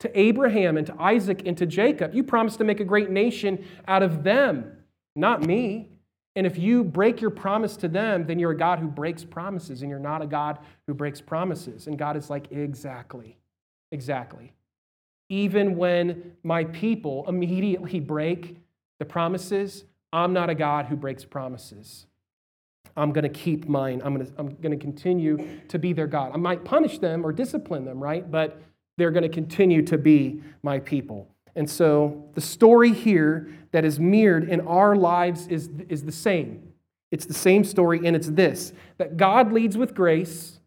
to 0.00 0.18
Abraham 0.18 0.76
and 0.76 0.86
to 0.86 0.94
Isaac 0.98 1.42
and 1.44 1.56
to 1.58 1.66
Jacob. 1.66 2.14
You 2.14 2.22
promised 2.22 2.58
to 2.58 2.64
make 2.64 2.80
a 2.80 2.84
great 2.84 3.10
nation 3.10 3.64
out 3.86 4.02
of 4.02 4.22
them, 4.22 4.78
not 5.16 5.42
me. 5.42 5.90
And 6.38 6.46
if 6.46 6.56
you 6.56 6.84
break 6.84 7.20
your 7.20 7.30
promise 7.30 7.76
to 7.78 7.88
them, 7.88 8.24
then 8.24 8.38
you're 8.38 8.52
a 8.52 8.56
God 8.56 8.78
who 8.78 8.86
breaks 8.86 9.24
promises, 9.24 9.82
and 9.82 9.90
you're 9.90 9.98
not 9.98 10.22
a 10.22 10.26
God 10.26 10.60
who 10.86 10.94
breaks 10.94 11.20
promises. 11.20 11.88
And 11.88 11.98
God 11.98 12.16
is 12.16 12.30
like, 12.30 12.52
exactly, 12.52 13.36
exactly. 13.90 14.52
Even 15.28 15.76
when 15.76 16.36
my 16.44 16.62
people 16.62 17.24
immediately 17.26 17.98
break 17.98 18.56
the 19.00 19.04
promises, 19.04 19.82
I'm 20.12 20.32
not 20.32 20.48
a 20.48 20.54
God 20.54 20.86
who 20.86 20.94
breaks 20.94 21.24
promises. 21.24 22.06
I'm 22.96 23.12
going 23.12 23.24
to 23.24 23.28
keep 23.28 23.68
mine. 23.68 24.00
I'm 24.04 24.14
going 24.14 24.26
to, 24.28 24.32
I'm 24.38 24.54
going 24.60 24.78
to 24.78 24.80
continue 24.80 25.44
to 25.66 25.76
be 25.76 25.92
their 25.92 26.06
God. 26.06 26.30
I 26.32 26.36
might 26.36 26.64
punish 26.64 27.00
them 27.00 27.26
or 27.26 27.32
discipline 27.32 27.84
them, 27.84 28.00
right? 28.00 28.30
But 28.30 28.62
they're 28.96 29.10
going 29.10 29.24
to 29.24 29.28
continue 29.28 29.82
to 29.82 29.98
be 29.98 30.40
my 30.62 30.78
people. 30.78 31.34
And 31.58 31.68
so 31.68 32.24
the 32.34 32.40
story 32.40 32.92
here 32.92 33.52
that 33.72 33.84
is 33.84 33.98
mirrored 33.98 34.48
in 34.48 34.60
our 34.60 34.94
lives 34.94 35.48
is, 35.48 35.68
is 35.88 36.04
the 36.04 36.12
same. 36.12 36.72
It's 37.10 37.26
the 37.26 37.34
same 37.34 37.64
story, 37.64 38.00
and 38.04 38.14
it's 38.14 38.28
this 38.28 38.72
that 38.98 39.16
God 39.16 39.52
leads 39.52 39.76
with 39.76 39.92
grace. 39.92 40.60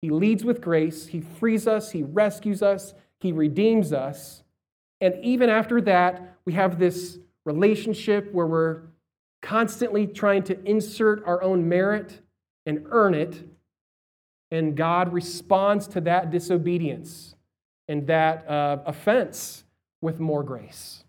He 0.00 0.08
leads 0.08 0.42
with 0.42 0.62
grace. 0.62 1.08
He 1.08 1.20
frees 1.20 1.66
us. 1.66 1.90
He 1.90 2.02
rescues 2.02 2.62
us. 2.62 2.94
He 3.20 3.32
redeems 3.32 3.92
us. 3.92 4.42
And 5.02 5.14
even 5.22 5.50
after 5.50 5.78
that, 5.82 6.38
we 6.46 6.54
have 6.54 6.78
this 6.78 7.18
relationship 7.44 8.32
where 8.32 8.46
we're 8.46 8.80
constantly 9.42 10.06
trying 10.06 10.44
to 10.44 10.58
insert 10.64 11.22
our 11.26 11.42
own 11.42 11.68
merit 11.68 12.22
and 12.64 12.86
earn 12.88 13.12
it. 13.12 13.46
And 14.50 14.74
God 14.74 15.12
responds 15.12 15.86
to 15.88 16.00
that 16.02 16.30
disobedience 16.30 17.34
and 17.88 18.06
that 18.06 18.48
uh, 18.48 18.78
offense 18.86 19.64
with 20.00 20.20
more 20.20 20.42
grace. 20.42 21.04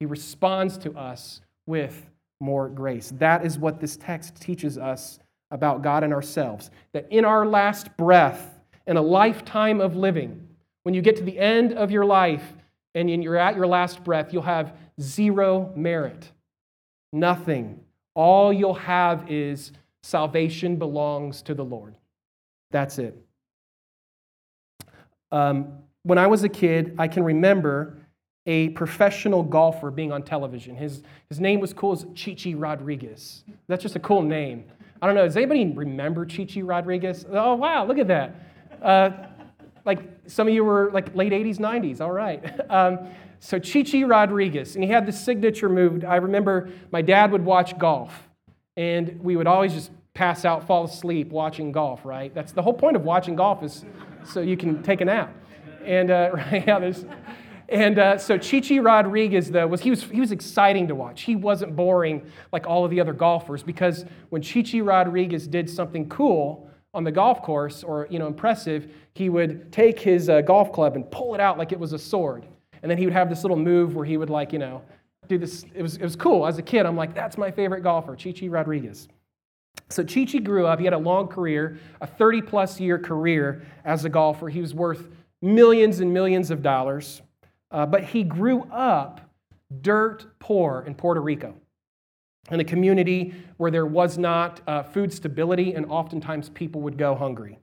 He 0.00 0.06
responds 0.06 0.78
to 0.78 0.92
us 0.96 1.40
with 1.66 2.10
more 2.40 2.68
grace. 2.68 3.12
That 3.18 3.46
is 3.46 3.58
what 3.58 3.80
this 3.80 3.96
text 3.96 4.40
teaches 4.40 4.76
us 4.76 5.18
about 5.50 5.82
God 5.82 6.02
and 6.02 6.12
ourselves. 6.12 6.70
That 6.92 7.06
in 7.10 7.24
our 7.24 7.46
last 7.46 7.96
breath, 7.96 8.58
in 8.86 8.96
a 8.96 9.02
lifetime 9.02 9.80
of 9.80 9.94
living, 9.96 10.48
when 10.82 10.94
you 10.94 11.02
get 11.02 11.16
to 11.16 11.22
the 11.22 11.38
end 11.38 11.72
of 11.72 11.90
your 11.90 12.04
life 12.04 12.42
and 12.94 13.08
you're 13.22 13.36
at 13.36 13.54
your 13.54 13.66
last 13.66 14.02
breath, 14.02 14.32
you'll 14.32 14.42
have 14.42 14.76
zero 15.00 15.72
merit, 15.76 16.30
nothing. 17.12 17.80
All 18.14 18.52
you'll 18.52 18.74
have 18.74 19.30
is 19.30 19.72
salvation 20.02 20.76
belongs 20.76 21.42
to 21.42 21.54
the 21.54 21.64
Lord. 21.64 21.94
That's 22.72 22.98
it. 22.98 23.16
Um, 25.30 25.78
when 26.02 26.18
I 26.18 26.26
was 26.26 26.42
a 26.42 26.48
kid, 26.48 26.94
I 26.98 27.08
can 27.08 27.22
remember 27.22 27.98
a 28.46 28.70
professional 28.70 29.42
golfer 29.42 29.90
being 29.90 30.12
on 30.12 30.22
television. 30.22 30.74
His, 30.76 31.02
his 31.28 31.38
name 31.38 31.60
was 31.60 31.72
cool 31.72 31.92
as 31.92 32.06
Chichi 32.14 32.54
Rodriguez. 32.54 33.44
That's 33.68 33.82
just 33.82 33.96
a 33.96 34.00
cool 34.00 34.22
name. 34.22 34.64
I 35.00 35.06
don't 35.06 35.14
know, 35.14 35.24
does 35.24 35.36
anybody 35.36 35.66
remember 35.66 36.26
Chichi 36.26 36.62
Rodriguez? 36.62 37.24
Oh, 37.30 37.54
wow, 37.54 37.84
look 37.84 37.98
at 37.98 38.08
that. 38.08 38.34
Uh, 38.80 39.10
like 39.84 40.00
some 40.26 40.48
of 40.48 40.54
you 40.54 40.64
were 40.64 40.90
like 40.92 41.14
late 41.14 41.32
80s, 41.32 41.58
90s, 41.58 42.00
all 42.00 42.12
right. 42.12 42.42
Um, 42.70 43.08
so 43.38 43.58
Chichi 43.58 44.04
Rodriguez, 44.04 44.76
and 44.76 44.84
he 44.84 44.88
had 44.88 45.04
the 45.04 45.10
signature 45.10 45.68
move. 45.68 46.04
I 46.04 46.16
remember 46.16 46.70
my 46.92 47.02
dad 47.02 47.32
would 47.32 47.44
watch 47.44 47.76
golf, 47.76 48.28
and 48.76 49.18
we 49.20 49.34
would 49.34 49.48
always 49.48 49.72
just 49.72 49.90
pass 50.14 50.44
out, 50.44 50.64
fall 50.64 50.84
asleep 50.84 51.30
watching 51.30 51.72
golf, 51.72 52.04
right? 52.04 52.32
That's 52.32 52.52
the 52.52 52.62
whole 52.62 52.72
point 52.72 52.94
of 52.94 53.02
watching 53.02 53.34
golf 53.34 53.64
is 53.64 53.84
so 54.24 54.40
you 54.40 54.56
can 54.56 54.80
take 54.84 55.00
a 55.00 55.06
nap. 55.06 55.34
And 55.84 56.12
uh, 56.12 56.30
right, 56.34 56.64
yeah, 56.64 56.78
there's 56.78 57.04
and 57.68 57.98
uh, 57.98 58.18
so 58.18 58.36
Chichi 58.38 58.80
Rodriguez, 58.80 59.50
though, 59.50 59.66
was 59.66 59.80
he 59.80 59.90
was 59.90 60.02
he 60.02 60.20
was 60.20 60.32
exciting 60.32 60.88
to 60.88 60.94
watch. 60.94 61.22
He 61.22 61.36
wasn't 61.36 61.76
boring 61.76 62.30
like 62.52 62.66
all 62.66 62.84
of 62.84 62.90
the 62.90 63.00
other 63.00 63.12
golfers 63.12 63.62
because 63.62 64.04
when 64.30 64.42
Chichi 64.42 64.82
Rodriguez 64.82 65.46
did 65.46 65.68
something 65.68 66.08
cool 66.08 66.68
on 66.94 67.04
the 67.04 67.12
golf 67.12 67.42
course 67.42 67.82
or 67.82 68.06
you 68.10 68.18
know 68.18 68.26
impressive, 68.26 68.92
he 69.14 69.28
would 69.28 69.72
take 69.72 69.98
his 69.98 70.28
uh, 70.28 70.40
golf 70.40 70.72
club 70.72 70.96
and 70.96 71.10
pull 71.10 71.34
it 71.34 71.40
out 71.40 71.58
like 71.58 71.72
it 71.72 71.78
was 71.78 71.92
a 71.92 71.98
sword, 71.98 72.46
and 72.82 72.90
then 72.90 72.98
he 72.98 73.04
would 73.06 73.14
have 73.14 73.28
this 73.28 73.42
little 73.42 73.56
move 73.56 73.94
where 73.94 74.04
he 74.04 74.16
would 74.16 74.30
like 74.30 74.52
you 74.52 74.58
know 74.58 74.82
do 75.28 75.38
this. 75.38 75.64
It 75.74 75.82
was, 75.82 75.96
it 75.96 76.02
was 76.02 76.16
cool. 76.16 76.46
As 76.46 76.58
a 76.58 76.62
kid, 76.62 76.86
I'm 76.86 76.96
like, 76.96 77.14
that's 77.14 77.38
my 77.38 77.50
favorite 77.50 77.82
golfer, 77.82 78.16
Chichi 78.16 78.48
Rodriguez. 78.48 79.08
So 79.88 80.02
Chichi 80.02 80.38
grew 80.38 80.66
up. 80.66 80.78
He 80.78 80.84
had 80.84 80.94
a 80.94 80.98
long 80.98 81.28
career, 81.28 81.78
a 82.00 82.06
30 82.06 82.42
plus 82.42 82.80
year 82.80 82.98
career 82.98 83.62
as 83.84 84.04
a 84.04 84.08
golfer. 84.08 84.48
He 84.48 84.60
was 84.60 84.74
worth 84.74 85.08
millions 85.40 86.00
and 86.00 86.12
millions 86.12 86.50
of 86.50 86.62
dollars. 86.62 87.22
Uh, 87.72 87.86
but 87.86 88.04
he 88.04 88.22
grew 88.22 88.62
up 88.64 89.20
dirt 89.80 90.26
poor 90.38 90.84
in 90.86 90.94
Puerto 90.94 91.20
Rico, 91.20 91.54
in 92.50 92.60
a 92.60 92.64
community 92.64 93.34
where 93.56 93.70
there 93.70 93.86
was 93.86 94.18
not 94.18 94.60
uh, 94.66 94.82
food 94.82 95.12
stability, 95.12 95.74
and 95.74 95.86
oftentimes 95.86 96.50
people 96.50 96.82
would 96.82 96.98
go 96.98 97.14
hungry. 97.14 97.58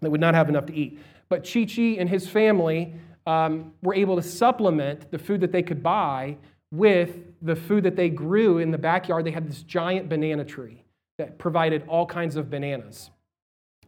They 0.00 0.08
would 0.08 0.20
not 0.20 0.34
have 0.34 0.48
enough 0.48 0.66
to 0.66 0.74
eat. 0.74 0.98
But 1.28 1.44
Chichi 1.44 1.98
and 1.98 2.08
his 2.08 2.26
family 2.26 2.94
um, 3.26 3.72
were 3.82 3.94
able 3.94 4.16
to 4.16 4.22
supplement 4.22 5.10
the 5.10 5.18
food 5.18 5.40
that 5.42 5.52
they 5.52 5.62
could 5.62 5.82
buy 5.82 6.38
with 6.72 7.18
the 7.42 7.54
food 7.54 7.84
that 7.84 7.96
they 7.96 8.08
grew 8.08 8.58
in 8.58 8.70
the 8.70 8.78
backyard. 8.78 9.26
They 9.26 9.30
had 9.30 9.48
this 9.48 9.62
giant 9.62 10.08
banana 10.08 10.44
tree 10.44 10.82
that 11.18 11.38
provided 11.38 11.84
all 11.86 12.06
kinds 12.06 12.36
of 12.36 12.48
bananas. 12.48 13.10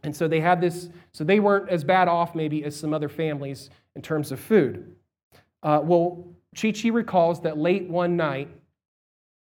And 0.03 0.15
so 0.15 0.27
they 0.27 0.39
had 0.39 0.61
this, 0.61 0.89
so 1.13 1.23
they 1.23 1.39
weren't 1.39 1.69
as 1.69 1.83
bad 1.83 2.07
off 2.07 2.35
maybe 2.35 2.63
as 2.63 2.75
some 2.75 2.93
other 2.93 3.09
families 3.09 3.69
in 3.95 4.01
terms 4.01 4.31
of 4.31 4.39
food. 4.39 4.95
Uh, 5.63 5.79
well, 5.81 6.27
Chichi 6.53 6.91
recalls 6.91 7.41
that 7.41 7.57
late 7.57 7.89
one 7.89 8.15
night, 8.15 8.49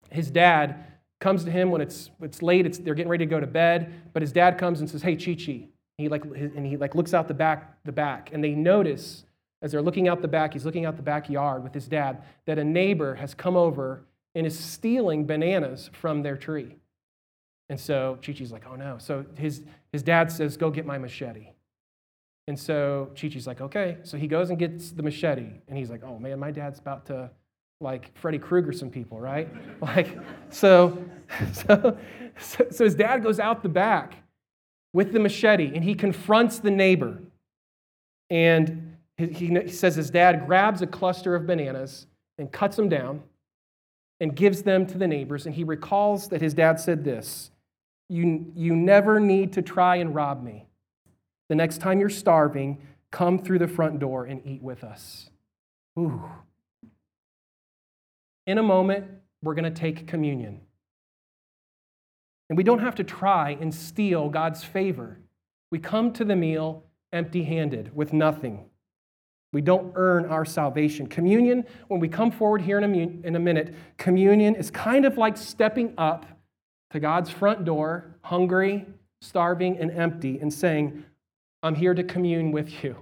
his 0.09 0.29
dad 0.29 0.83
comes 1.19 1.43
to 1.45 1.51
him 1.51 1.71
when 1.71 1.79
it's, 1.79 2.09
it's 2.21 2.41
late, 2.41 2.65
it's, 2.65 2.79
they're 2.79 2.95
getting 2.95 3.09
ready 3.09 3.25
to 3.25 3.29
go 3.29 3.39
to 3.39 3.47
bed, 3.47 3.93
but 4.13 4.21
his 4.21 4.31
dad 4.31 4.57
comes 4.57 4.81
and 4.81 4.89
says, 4.89 5.01
Hey, 5.01 5.15
Chichi. 5.15 5.69
He 5.97 6.09
like, 6.09 6.25
and 6.25 6.65
he 6.65 6.77
like 6.77 6.93
looks 6.93 7.15
out 7.15 7.27
the 7.27 7.33
back, 7.33 7.83
the 7.83 7.91
back, 7.91 8.29
and 8.31 8.43
they 8.43 8.51
notice 8.51 9.23
as 9.61 9.71
they're 9.71 9.81
looking 9.81 10.07
out 10.07 10.21
the 10.21 10.27
back, 10.27 10.53
he's 10.53 10.65
looking 10.65 10.85
out 10.85 10.95
the 10.95 11.01
backyard 11.01 11.63
with 11.63 11.73
his 11.73 11.87
dad, 11.87 12.23
that 12.45 12.59
a 12.59 12.63
neighbor 12.63 13.15
has 13.15 13.33
come 13.33 13.55
over 13.55 14.05
and 14.35 14.45
is 14.45 14.57
stealing 14.57 15.25
bananas 15.25 15.89
from 15.93 16.21
their 16.21 16.37
tree. 16.37 16.75
And 17.69 17.79
so 17.79 18.19
Chichi's 18.21 18.51
like, 18.51 18.65
oh 18.69 18.75
no. 18.75 18.97
So 18.99 19.25
his, 19.35 19.63
his 19.91 20.03
dad 20.03 20.31
says, 20.31 20.57
go 20.57 20.69
get 20.69 20.85
my 20.85 20.97
machete. 20.97 21.47
And 22.47 22.57
so 22.57 23.11
Chichi's 23.13 23.45
like, 23.45 23.61
okay. 23.61 23.97
So 24.03 24.17
he 24.17 24.27
goes 24.27 24.49
and 24.49 24.57
gets 24.57 24.91
the 24.91 25.03
machete. 25.03 25.51
And 25.67 25.77
he's 25.77 25.89
like, 25.89 26.03
oh 26.03 26.17
man, 26.17 26.39
my 26.39 26.51
dad's 26.51 26.79
about 26.79 27.05
to 27.07 27.29
like 27.81 28.17
Freddy 28.17 28.39
Krueger 28.39 28.71
some 28.71 28.89
people, 28.89 29.19
right? 29.19 29.49
Like, 29.81 30.17
so, 30.49 31.03
so, 31.53 31.97
so, 32.39 32.83
his 32.83 32.95
dad 32.95 33.21
goes 33.21 33.39
out 33.39 33.61
the 33.61 33.69
back 33.69 34.23
with 34.93 35.13
the 35.13 35.19
machete 35.19 35.71
and 35.75 35.83
he 35.83 35.93
confronts 35.93 36.59
the 36.59 36.71
neighbor. 36.71 37.19
And 38.29 38.97
he 39.17 39.67
says 39.67 39.95
his 39.95 40.09
dad 40.09 40.45
grabs 40.45 40.81
a 40.81 40.87
cluster 40.87 41.35
of 41.35 41.45
bananas 41.45 42.07
and 42.37 42.51
cuts 42.51 42.75
them 42.75 42.89
down 42.89 43.21
and 44.19 44.35
gives 44.35 44.63
them 44.63 44.85
to 44.87 44.97
the 44.97 45.07
neighbors. 45.07 45.45
And 45.45 45.53
he 45.53 45.63
recalls 45.63 46.29
that 46.29 46.41
his 46.41 46.53
dad 46.53 46.79
said 46.79 47.03
this 47.03 47.51
you, 48.09 48.51
you 48.55 48.75
never 48.75 49.19
need 49.19 49.53
to 49.53 49.61
try 49.61 49.97
and 49.97 50.15
rob 50.15 50.43
me. 50.43 50.66
The 51.49 51.55
next 51.55 51.79
time 51.79 51.99
you're 51.99 52.09
starving, 52.09 52.79
come 53.11 53.39
through 53.39 53.59
the 53.59 53.67
front 53.67 53.99
door 53.99 54.25
and 54.25 54.45
eat 54.45 54.61
with 54.61 54.83
us. 54.83 55.29
Ooh. 55.97 56.23
In 58.45 58.57
a 58.57 58.63
moment, 58.63 59.05
we're 59.41 59.55
going 59.55 59.71
to 59.71 59.71
take 59.71 60.07
communion. 60.07 60.61
And 62.49 62.57
we 62.57 62.63
don't 62.63 62.79
have 62.79 62.95
to 62.95 63.03
try 63.03 63.57
and 63.59 63.73
steal 63.73 64.29
God's 64.29 64.63
favor. 64.63 65.19
We 65.71 65.79
come 65.79 66.13
to 66.13 66.25
the 66.25 66.35
meal 66.35 66.83
empty 67.11 67.43
handed 67.43 67.95
with 67.95 68.13
nothing. 68.13 68.65
We 69.53 69.61
don't 69.61 69.93
earn 69.95 70.25
our 70.25 70.45
salvation. 70.45 71.07
Communion, 71.07 71.65
when 71.87 71.99
we 71.99 72.09
come 72.09 72.31
forward 72.31 72.61
here 72.61 72.77
in 72.77 72.83
a, 72.83 73.27
in 73.27 73.35
a 73.35 73.39
minute, 73.39 73.73
communion 73.97 74.55
is 74.55 74.69
kind 74.69 75.05
of 75.05 75.17
like 75.17 75.37
stepping 75.37 75.93
up 75.97 76.25
to 76.91 76.99
God's 76.99 77.29
front 77.29 77.65
door, 77.65 78.15
hungry, 78.21 78.85
starving, 79.21 79.77
and 79.77 79.91
empty, 79.91 80.39
and 80.39 80.53
saying, 80.53 81.03
I'm 81.63 81.75
here 81.75 81.93
to 81.93 82.03
commune 82.03 82.51
with 82.51 82.83
you. 82.83 82.95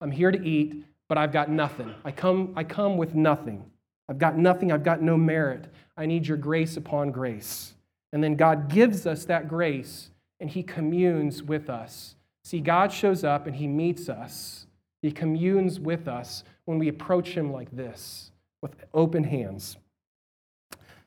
I'm 0.00 0.10
here 0.10 0.30
to 0.30 0.44
eat, 0.46 0.84
but 1.08 1.18
I've 1.18 1.32
got 1.32 1.50
nothing. 1.50 1.94
I 2.04 2.10
come, 2.10 2.52
I 2.56 2.64
come 2.64 2.96
with 2.96 3.14
nothing. 3.14 3.64
I've 4.08 4.18
got 4.18 4.36
nothing. 4.36 4.70
I've 4.70 4.84
got 4.84 5.02
no 5.02 5.16
merit. 5.16 5.66
I 5.96 6.06
need 6.06 6.26
your 6.26 6.36
grace 6.36 6.76
upon 6.76 7.10
grace. 7.10 7.74
And 8.12 8.22
then 8.22 8.36
God 8.36 8.68
gives 8.68 9.06
us 9.06 9.24
that 9.24 9.48
grace, 9.48 10.10
and 10.40 10.48
He 10.48 10.62
communes 10.62 11.42
with 11.42 11.68
us. 11.68 12.14
See, 12.44 12.60
God 12.60 12.92
shows 12.92 13.24
up 13.24 13.46
and 13.46 13.56
He 13.56 13.66
meets 13.66 14.08
us 14.08 14.66
he 15.06 15.12
communes 15.12 15.78
with 15.78 16.08
us 16.08 16.42
when 16.64 16.80
we 16.80 16.88
approach 16.88 17.28
Him 17.28 17.52
like 17.52 17.70
this, 17.70 18.32
with 18.60 18.74
open 18.92 19.22
hands. 19.22 19.76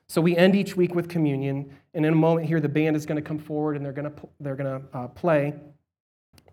So 0.08 0.22
we 0.22 0.34
end 0.36 0.56
each 0.56 0.74
week 0.74 0.94
with 0.94 1.08
communion, 1.08 1.70
and 1.92 2.06
in 2.06 2.12
a 2.14 2.16
moment 2.16 2.46
here, 2.46 2.60
the 2.60 2.68
band 2.68 2.96
is 2.96 3.04
going 3.04 3.22
to 3.22 3.28
come 3.28 3.38
forward 3.38 3.76
and 3.76 3.84
they're 3.84 3.92
going 3.92 4.10
to 4.10 4.28
they're 4.40 4.56
going 4.56 4.80
to 4.80 4.98
uh, 4.98 5.08
play. 5.08 5.54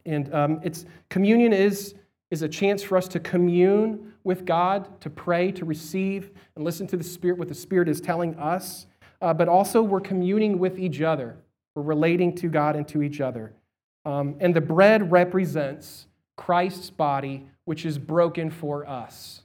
And 0.08 0.34
um, 0.34 0.60
it's 0.64 0.86
communion 1.10 1.54
is 1.54 1.94
is 2.30 2.42
a 2.42 2.50
chance 2.50 2.84
for 2.84 2.98
us 2.98 3.08
to 3.08 3.20
commune 3.20 4.14
with 4.24 4.46
God, 4.46 5.00
to 5.00 5.10
pray, 5.10 5.52
to 5.54 5.64
receive, 5.64 6.32
and 6.56 6.66
listen 6.66 6.86
to 6.88 6.98
the 6.98 7.04
Spirit, 7.04 7.38
what 7.38 7.48
the 7.48 7.56
Spirit 7.56 7.88
is 7.88 8.02
telling 8.02 8.36
us. 8.36 8.88
Uh, 9.22 9.34
but 9.34 9.48
also, 9.48 9.82
we're 9.82 10.02
communing 10.02 10.60
with 10.60 10.78
each 10.78 11.02
other. 11.02 11.38
We're 11.76 11.84
relating 11.84 12.36
to 12.36 12.50
God 12.50 12.76
and 12.76 12.88
to 12.90 13.02
each 13.02 13.22
other. 13.22 13.54
Um, 14.06 14.36
and 14.40 14.54
the 14.56 14.62
bread 14.62 15.12
represents 15.12 16.08
Christ's 16.36 16.90
body, 16.90 17.48
which 17.66 17.86
is 17.86 17.98
broken 17.98 18.50
for 18.50 18.88
us. 18.88 19.44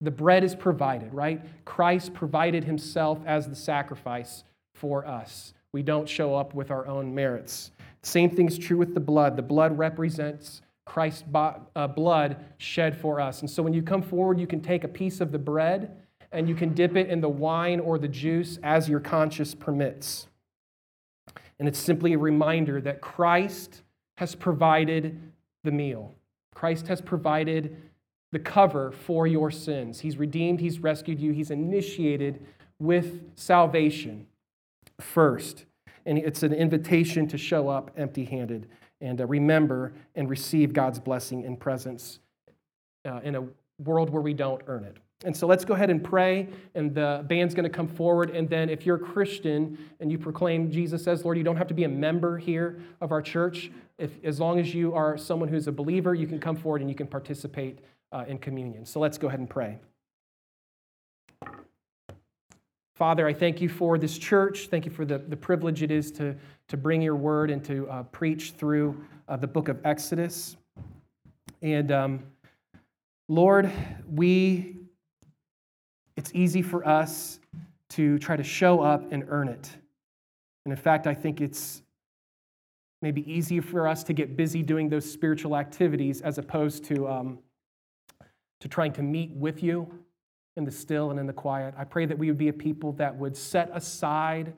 The 0.00 0.10
bread 0.10 0.44
is 0.44 0.54
provided, 0.54 1.12
right? 1.12 1.42
Christ 1.64 2.14
provided 2.14 2.64
himself 2.64 3.18
as 3.26 3.48
the 3.48 3.56
sacrifice 3.56 4.44
for 4.74 5.06
us. 5.06 5.52
We 5.72 5.82
don't 5.82 6.08
show 6.08 6.34
up 6.34 6.54
with 6.54 6.70
our 6.70 6.86
own 6.86 7.14
merits. 7.14 7.70
Same 8.02 8.30
thing 8.30 8.46
is 8.46 8.58
true 8.58 8.78
with 8.78 8.94
the 8.94 9.00
blood. 9.00 9.36
The 9.36 9.42
blood 9.42 9.76
represents 9.76 10.62
Christ's 10.84 11.24
uh, 11.34 11.86
blood 11.88 12.44
shed 12.58 12.96
for 12.96 13.20
us. 13.20 13.40
And 13.40 13.50
so 13.50 13.62
when 13.62 13.72
you 13.72 13.82
come 13.82 14.02
forward, 14.02 14.40
you 14.40 14.46
can 14.46 14.60
take 14.60 14.84
a 14.84 14.88
piece 14.88 15.20
of 15.20 15.32
the 15.32 15.38
bread 15.38 15.96
and 16.32 16.48
you 16.48 16.54
can 16.54 16.74
dip 16.74 16.96
it 16.96 17.08
in 17.08 17.20
the 17.20 17.28
wine 17.28 17.80
or 17.80 17.98
the 17.98 18.08
juice 18.08 18.58
as 18.62 18.88
your 18.88 19.00
conscience 19.00 19.54
permits. 19.54 20.26
And 21.58 21.68
it's 21.68 21.78
simply 21.78 22.14
a 22.14 22.18
reminder 22.18 22.80
that 22.80 23.00
Christ 23.00 23.82
has 24.16 24.34
provided 24.34 25.20
the 25.64 25.70
meal. 25.70 26.14
Christ 26.54 26.86
has 26.88 27.00
provided 27.00 27.76
the 28.32 28.38
cover 28.38 28.92
for 28.92 29.26
your 29.26 29.50
sins. 29.50 30.00
He's 30.00 30.16
redeemed, 30.16 30.60
He's 30.60 30.78
rescued 30.78 31.20
you, 31.20 31.32
He's 31.32 31.50
initiated 31.50 32.44
with 32.78 33.22
salvation 33.36 34.26
first. 34.98 35.64
And 36.10 36.18
it's 36.18 36.42
an 36.42 36.52
invitation 36.52 37.28
to 37.28 37.38
show 37.38 37.68
up 37.68 37.92
empty 37.96 38.24
handed 38.24 38.66
and 39.00 39.20
uh, 39.20 39.26
remember 39.26 39.92
and 40.16 40.28
receive 40.28 40.72
God's 40.72 40.98
blessing 40.98 41.44
and 41.44 41.58
presence 41.58 42.18
uh, 43.04 43.20
in 43.22 43.36
a 43.36 43.44
world 43.78 44.10
where 44.10 44.20
we 44.20 44.34
don't 44.34 44.60
earn 44.66 44.82
it. 44.82 44.96
And 45.22 45.36
so 45.36 45.46
let's 45.46 45.64
go 45.64 45.74
ahead 45.74 45.88
and 45.88 46.02
pray, 46.02 46.48
and 46.74 46.92
the 46.92 47.24
band's 47.28 47.54
going 47.54 47.62
to 47.62 47.70
come 47.70 47.86
forward. 47.86 48.30
And 48.30 48.50
then, 48.50 48.70
if 48.70 48.84
you're 48.84 48.96
a 48.96 48.98
Christian 48.98 49.78
and 50.00 50.10
you 50.10 50.18
proclaim 50.18 50.72
Jesus 50.72 51.06
as 51.06 51.24
Lord, 51.24 51.38
you 51.38 51.44
don't 51.44 51.58
have 51.58 51.68
to 51.68 51.74
be 51.74 51.84
a 51.84 51.88
member 51.88 52.38
here 52.38 52.80
of 53.00 53.12
our 53.12 53.22
church. 53.22 53.70
If, 53.96 54.10
as 54.24 54.40
long 54.40 54.58
as 54.58 54.74
you 54.74 54.92
are 54.94 55.16
someone 55.16 55.48
who's 55.48 55.68
a 55.68 55.72
believer, 55.72 56.12
you 56.12 56.26
can 56.26 56.40
come 56.40 56.56
forward 56.56 56.80
and 56.80 56.90
you 56.90 56.96
can 56.96 57.06
participate 57.06 57.78
uh, 58.10 58.24
in 58.26 58.38
communion. 58.38 58.84
So 58.84 58.98
let's 58.98 59.16
go 59.16 59.28
ahead 59.28 59.38
and 59.38 59.48
pray. 59.48 59.78
Father, 63.00 63.26
I 63.26 63.32
thank 63.32 63.62
you 63.62 63.70
for 63.70 63.96
this 63.96 64.18
church. 64.18 64.66
Thank 64.66 64.84
you 64.84 64.90
for 64.90 65.06
the, 65.06 65.16
the 65.16 65.34
privilege 65.34 65.82
it 65.82 65.90
is 65.90 66.12
to, 66.12 66.36
to 66.68 66.76
bring 66.76 67.00
your 67.00 67.16
word 67.16 67.50
and 67.50 67.64
to 67.64 67.88
uh, 67.88 68.02
preach 68.02 68.52
through 68.58 69.02
uh, 69.26 69.38
the 69.38 69.46
book 69.46 69.68
of 69.68 69.80
Exodus. 69.86 70.58
And 71.62 71.90
um, 71.90 72.24
Lord, 73.26 73.72
we 74.06 74.76
it's 76.18 76.30
easy 76.34 76.60
for 76.60 76.86
us 76.86 77.40
to 77.88 78.18
try 78.18 78.36
to 78.36 78.44
show 78.44 78.82
up 78.82 79.10
and 79.10 79.24
earn 79.28 79.48
it. 79.48 79.70
And 80.66 80.72
in 80.72 80.76
fact, 80.76 81.06
I 81.06 81.14
think 81.14 81.40
it's 81.40 81.80
maybe 83.00 83.22
easier 83.32 83.62
for 83.62 83.88
us 83.88 84.04
to 84.04 84.12
get 84.12 84.36
busy 84.36 84.62
doing 84.62 84.90
those 84.90 85.10
spiritual 85.10 85.56
activities 85.56 86.20
as 86.20 86.36
opposed 86.36 86.84
to, 86.84 87.08
um, 87.08 87.38
to 88.60 88.68
trying 88.68 88.92
to 88.92 89.02
meet 89.02 89.30
with 89.30 89.62
you 89.62 89.90
in 90.60 90.64
the 90.64 90.70
still 90.70 91.10
and 91.10 91.18
in 91.18 91.26
the 91.26 91.32
quiet. 91.32 91.74
I 91.76 91.82
pray 91.84 92.06
that 92.06 92.16
we 92.16 92.28
would 92.28 92.38
be 92.38 92.48
a 92.48 92.52
people 92.52 92.92
that 92.92 93.16
would 93.16 93.36
set 93.36 93.70
aside 93.74 94.52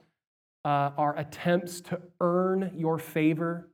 uh, 0.64 0.90
our 0.96 1.18
attempts 1.18 1.80
to 1.80 2.00
earn 2.20 2.72
your 2.76 2.98
favor 2.98 3.70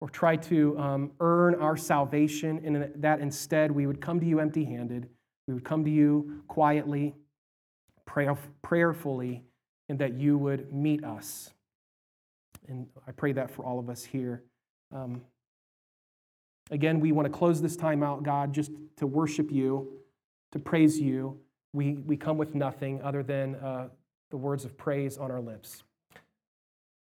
or 0.00 0.08
try 0.08 0.34
to 0.34 0.78
um, 0.78 1.12
earn 1.20 1.54
our 1.54 1.76
salvation, 1.76 2.60
and 2.64 3.02
that 3.02 3.20
instead 3.20 3.70
we 3.70 3.86
would 3.86 4.00
come 4.00 4.18
to 4.18 4.26
you 4.26 4.40
empty 4.40 4.64
handed 4.64 5.08
we 5.50 5.54
would 5.54 5.64
come 5.64 5.84
to 5.84 5.90
you 5.90 6.44
quietly, 6.46 7.12
prayerfully, 8.62 9.42
and 9.88 9.98
that 9.98 10.14
you 10.14 10.38
would 10.38 10.72
meet 10.72 11.02
us. 11.02 11.50
And 12.68 12.86
I 13.04 13.10
pray 13.10 13.32
that 13.32 13.50
for 13.50 13.64
all 13.64 13.80
of 13.80 13.90
us 13.90 14.04
here. 14.04 14.44
Um, 14.94 15.22
again, 16.70 17.00
we 17.00 17.10
want 17.10 17.26
to 17.26 17.36
close 17.36 17.60
this 17.60 17.74
time 17.74 18.04
out, 18.04 18.22
God, 18.22 18.52
just 18.52 18.70
to 18.98 19.08
worship 19.08 19.50
you, 19.50 19.88
to 20.52 20.58
praise 20.58 20.98
you, 20.98 21.38
we, 21.72 21.94
we 21.94 22.16
come 22.16 22.38
with 22.38 22.54
nothing 22.54 23.00
other 23.02 23.22
than 23.22 23.54
uh, 23.56 23.88
the 24.30 24.36
words 24.36 24.64
of 24.64 24.76
praise 24.76 25.18
on 25.18 25.30
our 25.30 25.40
lips. 25.40 25.82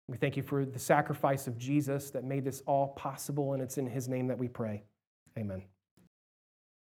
We 0.09 0.16
thank 0.16 0.36
you 0.36 0.43
for 0.43 0.64
the 0.64 0.78
sacrifice 0.78 1.47
of 1.47 1.59
Jesus 1.59 2.11
that 2.11 2.24
made 2.24 2.45
this 2.45 2.62
all 2.66 2.89
possible, 2.89 3.53
and 3.53 3.62
it's 3.62 3.78
in 3.78 3.86
his 3.86 4.09
name 4.09 4.26
that 4.28 4.39
we 4.39 4.49
pray. 4.49 4.82
Amen. 5.36 5.62